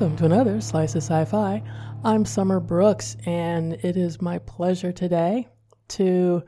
Welcome 0.00 0.16
to 0.16 0.24
another 0.24 0.62
Slice 0.62 0.94
of 0.94 1.02
Sci 1.02 1.26
Fi. 1.26 1.62
I'm 2.04 2.24
Summer 2.24 2.58
Brooks, 2.58 3.18
and 3.26 3.74
it 3.74 3.98
is 3.98 4.22
my 4.22 4.38
pleasure 4.38 4.92
today 4.92 5.46
to 5.88 6.42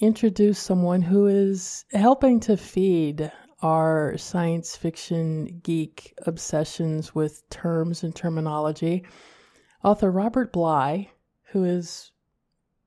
introduce 0.00 0.58
someone 0.58 1.02
who 1.02 1.26
is 1.26 1.84
helping 1.92 2.40
to 2.40 2.56
feed 2.56 3.30
our 3.60 4.16
science 4.16 4.76
fiction 4.76 5.60
geek 5.62 6.14
obsessions 6.26 7.14
with 7.14 7.46
terms 7.50 8.02
and 8.02 8.16
terminology. 8.16 9.04
Author 9.84 10.10
Robert 10.10 10.50
Bly, 10.50 11.10
who 11.50 11.64
is 11.64 12.12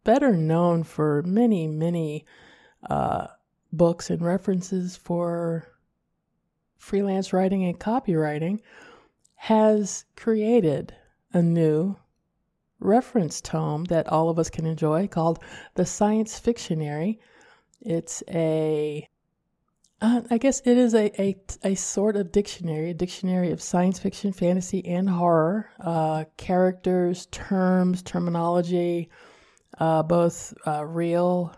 better 0.05 0.35
known 0.35 0.81
for 0.81 1.21
many, 1.21 1.67
many 1.67 2.25
uh, 2.89 3.27
books 3.71 4.09
and 4.09 4.23
references 4.23 4.97
for 4.97 5.67
freelance 6.79 7.31
writing 7.31 7.63
and 7.65 7.79
copywriting 7.79 8.61
has 9.41 10.03
created 10.17 10.93
a 11.31 11.41
new 11.41 11.95
reference 12.81 13.39
tome 13.39 13.85
that 13.85 14.05
all 14.09 14.29
of 14.29 14.37
us 14.37 14.49
can 14.49 14.65
enjoy 14.65 15.07
called 15.07 15.39
The 15.75 15.85
Science 15.85 16.37
Fictionary. 16.37 17.21
It's 17.79 18.21
a, 18.27 19.07
uh, 20.01 20.21
I 20.29 20.37
guess 20.39 20.61
it 20.65 20.77
is 20.77 20.93
a, 20.93 21.21
a, 21.21 21.37
a, 21.63 21.75
sort 21.75 22.17
of 22.17 22.33
dictionary, 22.33 22.89
a 22.89 22.93
dictionary 22.93 23.51
of 23.51 23.61
science 23.61 23.97
fiction, 23.97 24.33
fantasy, 24.33 24.85
and 24.85 25.09
horror, 25.09 25.69
uh, 25.79 26.25
characters, 26.35 27.27
terms, 27.27 28.01
terminology, 28.01 29.09
uh, 29.79 30.03
both 30.03 30.53
uh, 30.67 30.85
real 30.85 31.55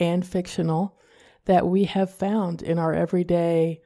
and 0.00 0.26
fictional, 0.26 0.98
that 1.44 1.68
we 1.68 1.84
have 1.84 2.12
found 2.12 2.62
in 2.62 2.80
our 2.80 2.92
everyday 2.92 3.80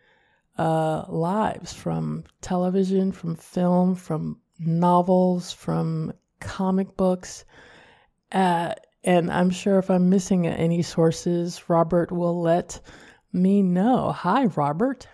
uh, 0.59 1.05
lives 1.09 1.73
from 1.73 2.25
television, 2.41 3.13
from 3.13 3.37
film, 3.37 3.95
from 3.95 4.41
novels, 4.59 5.53
from 5.53 6.13
comic 6.41 6.97
books. 6.97 7.45
Uh, 8.33 8.75
and 9.05 9.31
I'm 9.31 9.51
sure 9.51 9.79
if 9.79 9.91
I'm 9.91 10.11
missing 10.11 10.47
any 10.47 10.83
sources, 10.83 11.69
Robert 11.69 12.11
will 12.11 12.41
let 12.41 12.81
me 13.33 13.63
know. 13.63 14.13
Hi, 14.13 14.47
Robert. 14.47 15.09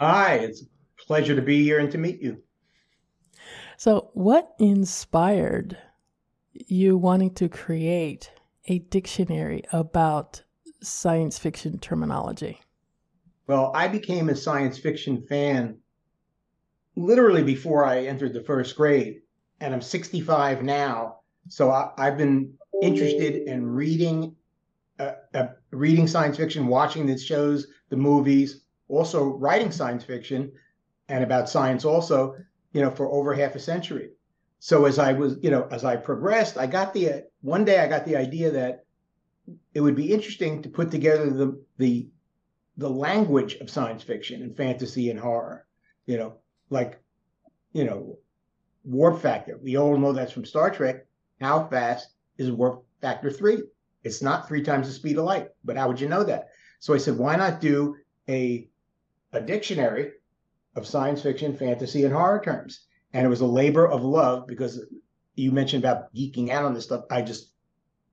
Hi, 0.00 0.34
it's 0.34 0.62
a 0.62 1.06
pleasure 1.06 1.36
to 1.36 1.42
be 1.42 1.62
here 1.62 1.78
and 1.78 1.90
to 1.92 1.98
meet 1.98 2.20
you. 2.20 2.42
So, 3.76 4.10
what 4.14 4.54
inspired 4.58 5.76
you 6.52 6.96
wanting 6.96 7.34
to 7.34 7.48
create 7.48 8.30
a 8.66 8.78
dictionary 8.78 9.62
about 9.72 10.42
science 10.82 11.38
fiction 11.38 11.78
terminology? 11.78 12.60
Well, 13.46 13.72
I 13.74 13.88
became 13.88 14.28
a 14.28 14.36
science 14.36 14.78
fiction 14.78 15.22
fan 15.28 15.78
literally 16.96 17.42
before 17.42 17.84
I 17.84 18.06
entered 18.06 18.32
the 18.32 18.42
first 18.42 18.76
grade, 18.76 19.22
and 19.60 19.74
I'm 19.74 19.82
65 19.82 20.62
now. 20.62 21.20
So 21.48 21.70
I, 21.70 21.92
have 21.98 22.16
been 22.16 22.54
interested 22.82 23.46
in 23.46 23.66
reading, 23.66 24.34
uh, 24.98 25.12
uh, 25.34 25.48
reading 25.70 26.06
science 26.06 26.38
fiction, 26.38 26.66
watching 26.68 27.06
the 27.06 27.18
shows, 27.18 27.66
the 27.90 27.96
movies, 27.96 28.62
also 28.88 29.24
writing 29.24 29.70
science 29.70 30.04
fiction, 30.04 30.52
and 31.08 31.22
about 31.22 31.48
science 31.48 31.84
also. 31.84 32.36
You 32.72 32.82
know, 32.82 32.90
for 32.90 33.08
over 33.08 33.32
half 33.34 33.54
a 33.54 33.60
century. 33.60 34.10
So 34.58 34.86
as 34.86 34.98
I 34.98 35.12
was, 35.12 35.36
you 35.42 35.50
know, 35.50 35.68
as 35.70 35.84
I 35.84 35.94
progressed, 35.94 36.58
I 36.58 36.66
got 36.66 36.92
the 36.92 37.22
one 37.42 37.64
day 37.64 37.78
I 37.78 37.86
got 37.86 38.04
the 38.04 38.16
idea 38.16 38.50
that 38.50 38.84
it 39.74 39.80
would 39.80 39.94
be 39.94 40.12
interesting 40.12 40.62
to 40.62 40.68
put 40.68 40.90
together 40.90 41.30
the 41.30 41.62
the 41.78 42.08
the 42.76 42.90
language 42.90 43.54
of 43.56 43.70
science 43.70 44.02
fiction 44.02 44.42
and 44.42 44.56
fantasy 44.56 45.10
and 45.10 45.18
horror. 45.18 45.66
You 46.06 46.18
know, 46.18 46.34
like, 46.70 47.00
you 47.72 47.84
know, 47.84 48.18
warp 48.84 49.20
factor. 49.22 49.58
We 49.62 49.76
all 49.76 49.96
know 49.96 50.12
that's 50.12 50.32
from 50.32 50.44
Star 50.44 50.70
Trek. 50.70 51.06
How 51.40 51.66
fast 51.68 52.08
is 52.38 52.50
warp 52.50 52.84
factor 53.00 53.30
three? 53.30 53.62
It's 54.02 54.22
not 54.22 54.46
three 54.48 54.62
times 54.62 54.86
the 54.86 54.92
speed 54.92 55.18
of 55.18 55.24
light. 55.24 55.48
But 55.64 55.76
how 55.76 55.88
would 55.88 56.00
you 56.00 56.08
know 56.08 56.24
that? 56.24 56.48
So 56.80 56.92
I 56.94 56.98
said, 56.98 57.16
why 57.16 57.36
not 57.36 57.60
do 57.60 57.96
a 58.28 58.68
a 59.32 59.40
dictionary 59.40 60.12
of 60.76 60.86
science 60.86 61.22
fiction, 61.22 61.56
fantasy, 61.56 62.04
and 62.04 62.12
horror 62.12 62.42
terms? 62.44 62.86
And 63.12 63.24
it 63.24 63.30
was 63.30 63.40
a 63.40 63.46
labor 63.46 63.86
of 63.86 64.02
love 64.02 64.46
because 64.46 64.84
you 65.36 65.52
mentioned 65.52 65.84
about 65.84 66.14
geeking 66.14 66.50
out 66.50 66.64
on 66.64 66.74
this 66.74 66.84
stuff. 66.84 67.04
I 67.10 67.22
just 67.22 67.52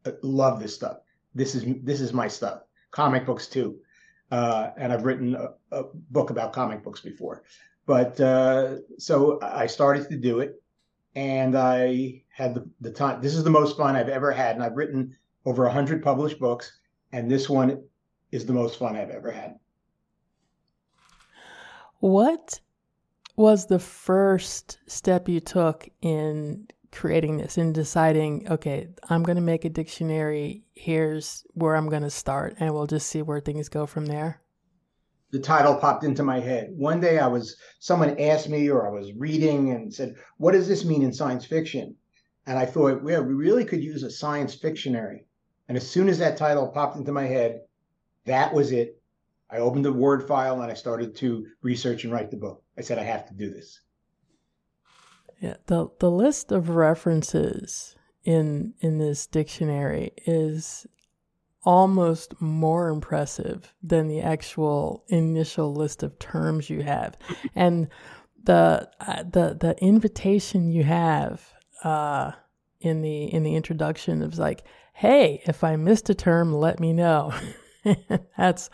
uh, 0.05 0.11
love 0.22 0.59
this 0.59 0.73
stuff. 0.73 0.97
This 1.35 1.55
is 1.55 1.66
this 1.83 1.99
is 1.99 2.13
my 2.13 2.28
stuff. 2.28 2.61
Comic 2.91 3.25
books 3.25 3.47
too 3.47 3.79
uh, 4.31 4.71
and 4.77 4.93
I've 4.93 5.03
written 5.03 5.35
a, 5.35 5.49
a, 5.71 5.83
book 6.09 6.29
about 6.29 6.53
comic 6.53 6.83
books 6.83 7.01
before. 7.01 7.43
But 7.85 8.19
uh, 8.19 8.77
so 8.97 9.39
I 9.41 9.67
started 9.67 10.09
to 10.09 10.17
do 10.17 10.39
it, 10.39 10.61
and 11.15 11.57
I 11.57 12.23
had 12.29 12.55
the, 12.55 12.69
the 12.79 12.91
time. 12.91 13.21
This 13.21 13.35
is 13.35 13.43
the 13.43 13.49
most 13.49 13.77
fun 13.77 13.95
I've 13.95 14.09
ever 14.09 14.31
had, 14.31 14.55
and 14.55 14.63
I've 14.63 14.77
written 14.77 15.15
over 15.45 15.67
hundred 15.67 16.03
published 16.03 16.39
books, 16.39 16.71
and 17.11 17.29
this 17.29 17.49
one 17.49 17.83
is 18.31 18.45
the 18.45 18.53
most 18.53 18.79
fun 18.79 18.95
I've 18.95 19.09
ever 19.09 19.31
had. 19.31 19.59
What 21.99 22.59
was 23.35 23.65
the 23.65 23.79
first 23.79 24.79
step 24.87 25.27
you 25.27 25.39
took 25.39 25.89
in 26.01 26.67
creating 26.91 27.38
this 27.38 27.57
and 27.57 27.74
deciding, 27.74 28.50
okay, 28.50 28.88
I'm 29.09 29.24
going 29.24 29.38
to 29.38 29.41
make 29.41 29.66
a 29.66 29.69
dictionary. 29.69 30.63
Here's 30.74 31.46
where 31.53 31.75
I'm 31.75 31.90
going 31.90 32.03
to 32.03 32.09
start, 32.09 32.56
and 32.59 32.74
we'll 32.74 32.88
just 32.88 33.07
see 33.07 33.22
where 33.22 33.40
things 33.40 33.69
go 33.69 33.85
from 33.85 34.06
there? 34.06 34.41
The 35.31 35.40
title 35.40 35.75
popped 35.75 36.03
into 36.03 36.24
my 36.24 36.40
head. 36.40 36.72
One 36.75 37.00
day 37.00 37.19
I 37.19 37.28
was, 37.28 37.56
someone 37.79 38.19
asked 38.19 38.50
me, 38.50 38.69
or 38.69 38.85
I 38.85 38.91
was 38.91 39.13
reading 39.13 39.72
and 39.72 39.94
said, 39.94 40.16
What 40.38 40.52
does 40.52 40.68
this 40.68 40.84
mean 40.84 41.03
in 41.03 41.13
science 41.13 41.46
fiction? 41.46 41.96
And 42.46 42.57
I 42.57 42.66
thought, 42.66 43.03
well, 43.03 43.23
we 43.23 43.34
really 43.34 43.66
could 43.66 43.84
use 43.84 44.03
a 44.03 44.09
science 44.09 44.56
fictionary. 44.56 45.25
And 45.68 45.78
as 45.78 45.88
soon 45.88 46.09
as 46.09 46.18
that 46.19 46.38
title 46.38 46.68
popped 46.68 46.97
into 46.97 47.12
my 47.12 47.25
head, 47.25 47.62
that 48.25 48.53
was 48.53 48.72
it. 48.72 49.00
I 49.50 49.58
opened 49.58 49.85
the 49.85 49.94
Word 49.94 50.28
file 50.28 50.62
and 50.62 50.72
I 50.72 50.75
started 50.75 51.16
to 51.18 51.46
research 51.62 52.03
and 52.03 52.12
write 52.12 52.31
the 52.31 52.38
book. 52.38 52.63
I 52.78 52.81
said, 52.81 52.97
I 52.97 53.03
have 53.03 53.28
to 53.28 53.34
do 53.34 53.50
this. 53.50 53.79
Yeah, 55.41 55.56
the 55.66 55.90
the 56.00 56.12
list 56.12 56.52
of 56.52 56.69
references 56.69 57.96
in 58.24 58.75
in 58.79 59.00
this 59.00 59.25
dictionary 59.25 60.12
is 60.28 60.85
almost 61.63 62.40
more 62.40 62.90
impressive 62.90 63.74
than 63.81 64.07
the 64.07 64.22
actual 64.22 65.03
initial 65.07 65.74
list 65.74 66.03
of 66.03 66.18
terms 66.19 66.70
you 66.70 66.84
have, 66.84 67.17
and 67.55 67.88
the 68.43 68.88
uh, 68.99 69.23
the 69.23 69.58
the 69.59 69.76
invitation 69.82 70.70
you 70.70 70.84
have 70.84 71.41
uh, 71.84 72.34
in 72.79 73.02
the 73.02 73.23
in 73.34 73.41
the 73.41 73.55
introduction 73.55 74.22
is 74.22 74.37
like, 74.37 74.64
"Hey, 74.94 75.41
if 75.46 75.64
I 75.64 75.76
missed 75.76 76.08
a 76.11 76.16
term, 76.16 76.53
let 76.53 76.79
me 76.79 76.94
know." 76.94 77.34
That's 78.37 78.70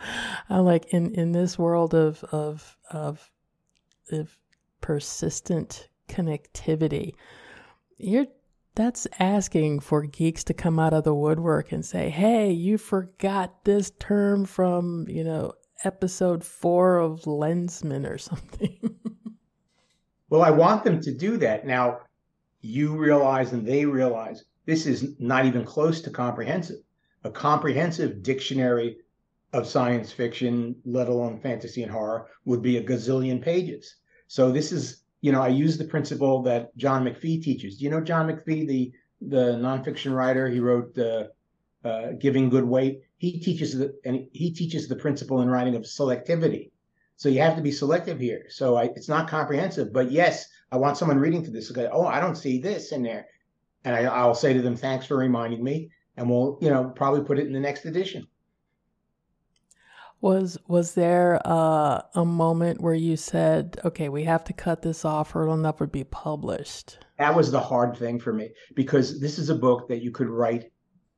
uh, 0.50 0.62
like 0.62 0.92
in 0.92 1.14
in 1.14 1.32
this 1.32 1.58
world 1.58 1.94
of 1.94 2.22
of 2.24 2.76
of, 2.90 3.30
of 4.12 4.36
persistent 4.82 5.87
connectivity. 6.08 7.14
You're 7.96 8.26
that's 8.74 9.08
asking 9.18 9.80
for 9.80 10.02
geeks 10.04 10.44
to 10.44 10.54
come 10.54 10.78
out 10.78 10.94
of 10.94 11.02
the 11.02 11.14
woodwork 11.14 11.72
and 11.72 11.84
say, 11.84 12.10
"Hey, 12.10 12.52
you 12.52 12.78
forgot 12.78 13.64
this 13.64 13.90
term 13.98 14.44
from, 14.44 15.06
you 15.08 15.24
know, 15.24 15.52
episode 15.84 16.44
4 16.44 16.98
of 16.98 17.22
Lensman 17.22 18.08
or 18.08 18.18
something." 18.18 18.78
well, 20.30 20.42
I 20.42 20.50
want 20.50 20.84
them 20.84 21.00
to 21.00 21.12
do 21.12 21.36
that. 21.38 21.66
Now, 21.66 22.00
you 22.60 22.96
realize 22.96 23.52
and 23.52 23.66
they 23.66 23.84
realize 23.84 24.44
this 24.66 24.86
is 24.86 25.18
not 25.18 25.44
even 25.44 25.64
close 25.64 26.00
to 26.02 26.10
comprehensive. 26.10 26.78
A 27.24 27.30
comprehensive 27.30 28.22
dictionary 28.22 28.98
of 29.52 29.66
science 29.66 30.12
fiction, 30.12 30.76
let 30.84 31.08
alone 31.08 31.40
fantasy 31.40 31.82
and 31.82 31.90
horror, 31.90 32.26
would 32.44 32.62
be 32.62 32.76
a 32.76 32.82
gazillion 32.82 33.40
pages. 33.40 33.96
So 34.26 34.52
this 34.52 34.72
is 34.72 35.02
you 35.20 35.32
know, 35.32 35.42
I 35.42 35.48
use 35.48 35.76
the 35.76 35.84
principle 35.84 36.42
that 36.42 36.76
John 36.76 37.04
McPhee 37.04 37.42
teaches. 37.42 37.78
Do 37.78 37.84
you 37.84 37.90
know 37.90 38.00
John 38.00 38.28
McPhee, 38.28 38.66
the 38.66 38.92
the 39.20 39.56
nonfiction 39.56 40.14
writer? 40.14 40.48
He 40.48 40.60
wrote 40.60 40.96
uh, 40.98 41.24
uh, 41.84 42.12
"Giving 42.18 42.48
Good 42.48 42.64
Weight." 42.64 43.02
He 43.16 43.40
teaches 43.40 43.76
the 43.76 43.98
and 44.04 44.26
he 44.32 44.52
teaches 44.52 44.88
the 44.88 44.96
principle 44.96 45.42
in 45.42 45.48
writing 45.48 45.74
of 45.74 45.82
selectivity. 45.82 46.70
So 47.16 47.28
you 47.28 47.40
have 47.40 47.56
to 47.56 47.62
be 47.62 47.72
selective 47.72 48.20
here. 48.20 48.44
So 48.48 48.76
I, 48.76 48.84
it's 48.84 49.08
not 49.08 49.28
comprehensive, 49.28 49.92
but 49.92 50.12
yes, 50.12 50.46
I 50.70 50.76
want 50.76 50.96
someone 50.96 51.18
reading 51.18 51.44
to 51.44 51.50
this 51.50 51.68
go, 51.70 51.90
oh, 51.92 52.06
I 52.06 52.20
don't 52.20 52.36
see 52.36 52.60
this 52.60 52.92
in 52.92 53.02
there, 53.02 53.26
and 53.84 53.96
I, 53.96 54.04
I'll 54.04 54.36
say 54.36 54.52
to 54.52 54.62
them, 54.62 54.76
thanks 54.76 55.04
for 55.04 55.16
reminding 55.16 55.64
me, 55.64 55.90
and 56.16 56.30
we'll 56.30 56.58
you 56.60 56.70
know 56.70 56.92
probably 56.94 57.24
put 57.24 57.40
it 57.40 57.48
in 57.48 57.52
the 57.52 57.60
next 57.60 57.86
edition. 57.86 58.28
Was 60.20 60.58
was 60.66 60.94
there 60.94 61.40
uh, 61.44 62.02
a 62.14 62.24
moment 62.24 62.80
where 62.80 62.94
you 62.94 63.16
said, 63.16 63.80
"Okay, 63.84 64.08
we 64.08 64.24
have 64.24 64.42
to 64.44 64.52
cut 64.52 64.82
this 64.82 65.04
off, 65.04 65.34
or 65.36 65.42
it'll 65.42 65.56
never 65.56 65.86
be 65.86 66.02
published"? 66.02 66.98
That 67.18 67.36
was 67.36 67.52
the 67.52 67.60
hard 67.60 67.96
thing 67.96 68.18
for 68.18 68.32
me 68.32 68.50
because 68.74 69.20
this 69.20 69.38
is 69.38 69.48
a 69.48 69.54
book 69.54 69.88
that 69.88 70.02
you 70.02 70.10
could 70.10 70.28
write 70.28 70.72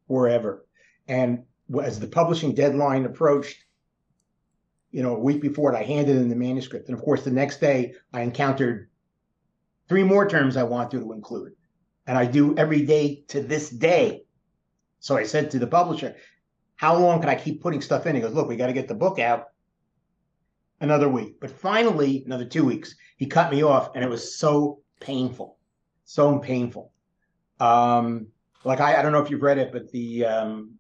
forever, 0.07 0.67
and 1.09 1.45
as 1.83 2.01
the 2.01 2.09
publishing 2.09 2.55
deadline 2.55 3.05
approached, 3.07 3.65
you 4.91 5.03
know, 5.03 5.15
a 5.15 5.21
week 5.21 5.41
before 5.41 5.73
it, 5.73 5.77
I 5.77 5.83
handed 5.83 6.17
in 6.17 6.29
the 6.29 6.37
manuscript. 6.37 6.89
And 6.89 6.99
of 6.99 7.05
course, 7.05 7.23
the 7.23 7.31
next 7.31 7.61
day 7.61 7.95
I 8.13 8.23
encountered 8.23 8.91
three 9.89 10.03
more 10.03 10.29
terms 10.29 10.57
I 10.57 10.65
wanted 10.65 11.01
to 11.01 11.13
include. 11.13 11.53
And 12.07 12.19
I 12.19 12.27
do 12.27 12.57
every 12.57 12.85
day 12.85 13.25
to 13.29 13.41
this 13.41 13.71
day. 13.71 14.25
So 14.99 15.17
I 15.17 15.23
said 15.23 15.51
to 15.51 15.59
the 15.59 15.67
publisher, 15.67 16.17
How 16.81 16.97
long 16.97 17.21
can 17.21 17.29
I 17.29 17.35
keep 17.35 17.61
putting 17.61 17.83
stuff 17.83 18.07
in? 18.07 18.15
He 18.15 18.23
goes, 18.23 18.33
Look, 18.33 18.49
we 18.49 18.57
got 18.57 18.69
to 18.69 18.73
get 18.73 18.89
the 18.89 18.95
book 18.95 19.19
out 19.19 19.49
another 20.81 21.11
week. 21.11 21.39
But 21.39 21.51
finally, 21.51 22.23
another 22.25 22.47
two 22.47 22.65
weeks, 22.65 22.95
he 23.19 23.27
cut 23.27 23.53
me 23.53 23.63
off, 23.63 23.95
and 23.95 24.03
it 24.03 24.09
was 24.09 24.39
so 24.39 24.81
painful. 24.99 25.59
So 26.07 26.39
painful. 26.39 26.91
Um, 27.61 28.29
like 28.65 28.81
I, 28.81 28.99
I 28.99 29.03
don't 29.03 29.13
know 29.13 29.21
if 29.21 29.29
you've 29.29 29.43
read 29.43 29.59
it, 29.59 29.73
but 29.73 29.93
the 29.93 30.25
um, 30.25 30.79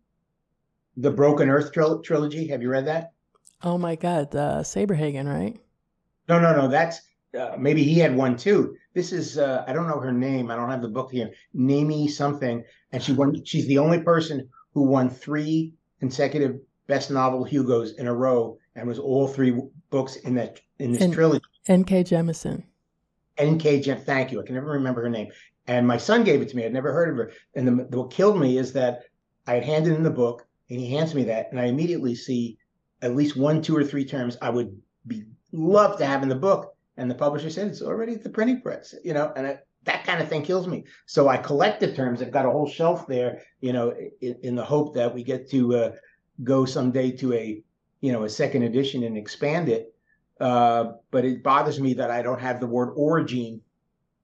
the 0.96 1.10
Broken 1.10 1.50
Earth 1.50 1.70
tril- 1.70 2.02
trilogy. 2.02 2.46
Have 2.46 2.62
you 2.62 2.70
read 2.70 2.86
that? 2.86 3.12
Oh 3.62 3.76
my 3.76 3.94
God, 3.94 4.34
uh, 4.34 4.62
Saberhagen, 4.62 5.26
right? 5.26 5.60
No, 6.30 6.40
no, 6.40 6.56
no. 6.56 6.66
That's 6.66 7.02
uh, 7.38 7.56
maybe 7.58 7.84
he 7.84 7.98
had 7.98 8.16
one 8.16 8.38
too. 8.38 8.74
This 8.94 9.12
is 9.12 9.36
uh, 9.36 9.64
I 9.68 9.74
don't 9.74 9.86
know 9.86 10.00
her 10.00 10.14
name. 10.14 10.50
I 10.50 10.56
don't 10.56 10.70
have 10.70 10.80
the 10.80 10.88
book 10.88 11.12
here. 11.12 11.30
Namey 11.54 12.08
something, 12.08 12.64
and 12.90 13.02
she 13.02 13.12
won. 13.12 13.44
She's 13.44 13.66
the 13.66 13.76
only 13.76 14.00
person 14.00 14.48
who 14.72 14.84
won 14.84 15.10
three 15.10 15.74
consecutive 16.00 16.58
best 16.86 17.10
novel 17.10 17.44
Hugos 17.44 17.92
in 17.92 18.06
a 18.08 18.14
row, 18.14 18.58
and 18.74 18.88
was 18.88 18.98
all 18.98 19.28
three 19.28 19.56
books 19.90 20.16
in 20.16 20.34
that 20.34 20.60
in 20.78 20.92
this 20.92 21.02
N- 21.02 21.12
trilogy. 21.12 21.44
N.K. 21.68 22.04
Jemisin. 22.04 22.64
N.K. 23.38 23.80
Jem. 23.80 23.98
Thank 23.98 24.32
you. 24.32 24.40
I 24.40 24.44
can 24.44 24.54
never 24.54 24.70
remember 24.72 25.02
her 25.02 25.10
name. 25.10 25.28
And 25.66 25.86
my 25.86 25.98
son 25.98 26.24
gave 26.24 26.42
it 26.42 26.48
to 26.48 26.56
me. 26.56 26.64
I'd 26.64 26.72
never 26.72 26.92
heard 26.92 27.10
of 27.10 27.16
her. 27.16 27.32
And 27.54 27.68
the, 27.68 27.72
what 27.96 28.10
killed 28.10 28.38
me 28.38 28.58
is 28.58 28.72
that 28.72 29.04
I 29.46 29.54
had 29.54 29.64
handed 29.64 29.94
in 29.94 30.02
the 30.02 30.10
book, 30.10 30.46
and 30.68 30.80
he 30.80 30.90
hands 30.90 31.14
me 31.14 31.24
that, 31.24 31.50
and 31.50 31.60
I 31.60 31.66
immediately 31.66 32.14
see 32.14 32.58
at 33.02 33.14
least 33.14 33.36
one, 33.36 33.62
two, 33.62 33.76
or 33.76 33.84
three 33.84 34.04
terms 34.04 34.36
I 34.42 34.50
would 34.50 34.76
be 35.06 35.24
love 35.52 35.98
to 35.98 36.06
have 36.06 36.22
in 36.22 36.28
the 36.28 36.34
book. 36.34 36.74
And 36.96 37.10
the 37.10 37.14
publisher 37.14 37.50
said 37.50 37.68
it's 37.68 37.82
already 37.82 38.14
at 38.14 38.22
the 38.22 38.30
printing 38.30 38.60
press, 38.60 38.94
you 39.04 39.14
know, 39.14 39.32
and 39.36 39.46
it, 39.46 39.66
that 39.84 40.04
kind 40.04 40.20
of 40.20 40.28
thing 40.28 40.42
kills 40.42 40.66
me. 40.66 40.84
So 41.06 41.28
I 41.28 41.36
collect 41.36 41.80
the 41.80 41.92
terms. 41.92 42.20
I've 42.20 42.30
got 42.30 42.46
a 42.46 42.50
whole 42.50 42.68
shelf 42.68 43.06
there, 43.06 43.42
you 43.60 43.72
know, 43.72 43.94
in, 44.20 44.36
in 44.42 44.54
the 44.54 44.64
hope 44.64 44.94
that 44.94 45.14
we 45.14 45.24
get 45.24 45.50
to 45.50 45.74
uh, 45.74 45.92
go 46.44 46.64
someday 46.64 47.10
to 47.12 47.32
a, 47.32 47.62
you 48.00 48.12
know, 48.12 48.24
a 48.24 48.28
second 48.28 48.62
edition 48.62 49.04
and 49.04 49.16
expand 49.16 49.68
it. 49.68 49.94
Uh, 50.38 50.92
but 51.10 51.24
it 51.24 51.42
bothers 51.42 51.80
me 51.80 51.94
that 51.94 52.10
I 52.10 52.22
don't 52.22 52.40
have 52.40 52.60
the 52.60 52.66
word 52.66 52.92
origin 52.96 53.60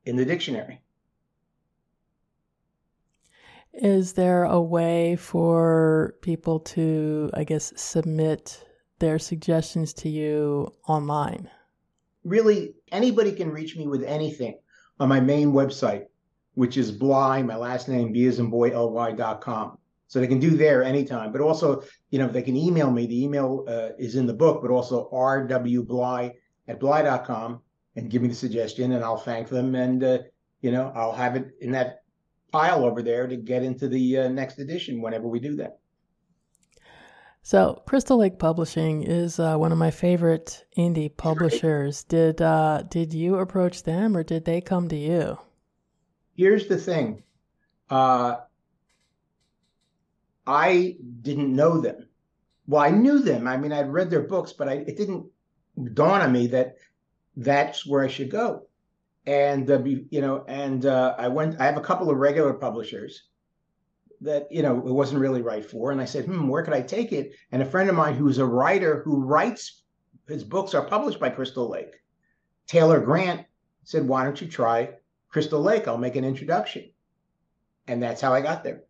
in 0.04 0.16
the 0.16 0.24
dictionary. 0.24 0.80
Is 3.74 4.14
there 4.14 4.44
a 4.44 4.60
way 4.60 5.16
for 5.16 6.14
people 6.22 6.60
to, 6.60 7.30
I 7.34 7.44
guess, 7.44 7.74
submit 7.76 8.64
their 8.98 9.18
suggestions 9.18 9.92
to 9.94 10.08
you 10.08 10.72
online? 10.88 11.50
Really, 12.24 12.74
anybody 12.90 13.32
can 13.32 13.50
reach 13.50 13.76
me 13.76 13.86
with 13.86 14.02
anything 14.02 14.58
on 14.98 15.08
my 15.08 15.20
main 15.20 15.52
website, 15.52 16.04
which 16.54 16.76
is 16.76 16.90
Bly, 16.90 17.42
my 17.42 17.56
last 17.56 17.88
name, 17.88 18.12
B 18.12 18.26
as 18.26 18.38
in 18.38 18.50
boy, 18.50 18.78
ly.com. 18.78 19.78
So 20.08 20.20
they 20.20 20.26
can 20.26 20.38
do 20.38 20.50
there 20.50 20.82
anytime. 20.82 21.32
But 21.32 21.40
also, 21.40 21.82
you 22.10 22.18
know, 22.18 22.28
they 22.28 22.42
can 22.42 22.56
email 22.56 22.90
me. 22.90 23.06
The 23.06 23.24
email 23.24 23.64
uh, 23.68 23.88
is 23.98 24.14
in 24.14 24.26
the 24.26 24.32
book, 24.32 24.62
but 24.62 24.70
also 24.70 25.08
rwbly 25.12 26.32
at 26.68 26.80
bly.com 26.80 27.60
and 27.96 28.10
give 28.10 28.22
me 28.22 28.28
the 28.28 28.34
suggestion 28.34 28.92
and 28.92 29.04
I'll 29.04 29.16
thank 29.16 29.48
them. 29.48 29.74
And, 29.74 30.04
uh, 30.04 30.18
you 30.60 30.70
know, 30.70 30.92
I'll 30.94 31.12
have 31.12 31.34
it 31.34 31.50
in 31.60 31.72
that 31.72 32.02
pile 32.52 32.84
over 32.84 33.02
there 33.02 33.26
to 33.26 33.36
get 33.36 33.62
into 33.62 33.88
the 33.88 34.18
uh, 34.18 34.28
next 34.28 34.58
edition 34.58 35.02
whenever 35.02 35.26
we 35.26 35.40
do 35.40 35.56
that. 35.56 35.78
So, 37.46 37.80
Crystal 37.86 38.16
Lake 38.16 38.40
Publishing 38.40 39.04
is 39.04 39.38
uh, 39.38 39.56
one 39.56 39.70
of 39.70 39.78
my 39.78 39.92
favorite 39.92 40.64
indie 40.76 41.16
publishers. 41.16 42.02
Did 42.02 42.42
uh, 42.42 42.82
did 42.90 43.14
you 43.14 43.36
approach 43.36 43.84
them, 43.84 44.16
or 44.16 44.24
did 44.24 44.44
they 44.44 44.60
come 44.60 44.88
to 44.88 44.96
you? 44.96 45.38
Here's 46.34 46.66
the 46.66 46.76
thing: 46.76 47.22
uh, 47.88 48.38
I 50.44 50.96
didn't 51.22 51.54
know 51.54 51.80
them. 51.80 52.08
Well, 52.66 52.82
I 52.82 52.90
knew 52.90 53.20
them. 53.20 53.46
I 53.46 53.56
mean, 53.56 53.72
I'd 53.72 53.92
read 53.92 54.10
their 54.10 54.26
books, 54.26 54.52
but 54.52 54.68
I, 54.68 54.78
it 54.78 54.96
didn't 54.96 55.26
dawn 55.94 56.22
on 56.22 56.32
me 56.32 56.48
that 56.48 56.78
that's 57.36 57.86
where 57.86 58.02
I 58.02 58.08
should 58.08 58.28
go. 58.28 58.66
And 59.24 59.70
uh, 59.70 59.84
you 59.84 60.20
know, 60.20 60.44
and 60.48 60.84
uh, 60.84 61.14
I 61.16 61.28
went. 61.28 61.60
I 61.60 61.66
have 61.66 61.76
a 61.76 61.80
couple 61.80 62.10
of 62.10 62.16
regular 62.16 62.54
publishers 62.54 63.22
that 64.20 64.50
you 64.50 64.62
know 64.62 64.78
it 64.78 64.92
wasn't 64.92 65.20
really 65.20 65.42
right 65.42 65.64
for, 65.64 65.92
and 65.92 66.00
I 66.00 66.04
said, 66.04 66.26
"Hmm, 66.26 66.48
where 66.48 66.62
could 66.62 66.74
I 66.74 66.82
take 66.82 67.12
it?" 67.12 67.32
And 67.52 67.62
a 67.62 67.66
friend 67.66 67.88
of 67.88 67.96
mine 67.96 68.14
who's 68.14 68.38
a 68.38 68.46
writer 68.46 69.02
who 69.02 69.22
writes 69.22 69.82
his 70.28 70.44
books 70.44 70.74
are 70.74 70.84
published 70.84 71.20
by 71.20 71.30
Crystal 71.30 71.68
Lake, 71.68 72.02
Taylor 72.66 73.00
Grant, 73.00 73.46
said, 73.84 74.08
"Why 74.08 74.24
don't 74.24 74.40
you 74.40 74.48
try 74.48 74.94
Crystal 75.28 75.60
Lake? 75.60 75.86
I'll 75.86 75.98
make 75.98 76.16
an 76.16 76.24
introduction." 76.24 76.90
And 77.88 78.02
that's 78.02 78.20
how 78.20 78.32
I 78.32 78.40
got 78.40 78.64
there. 78.64 78.82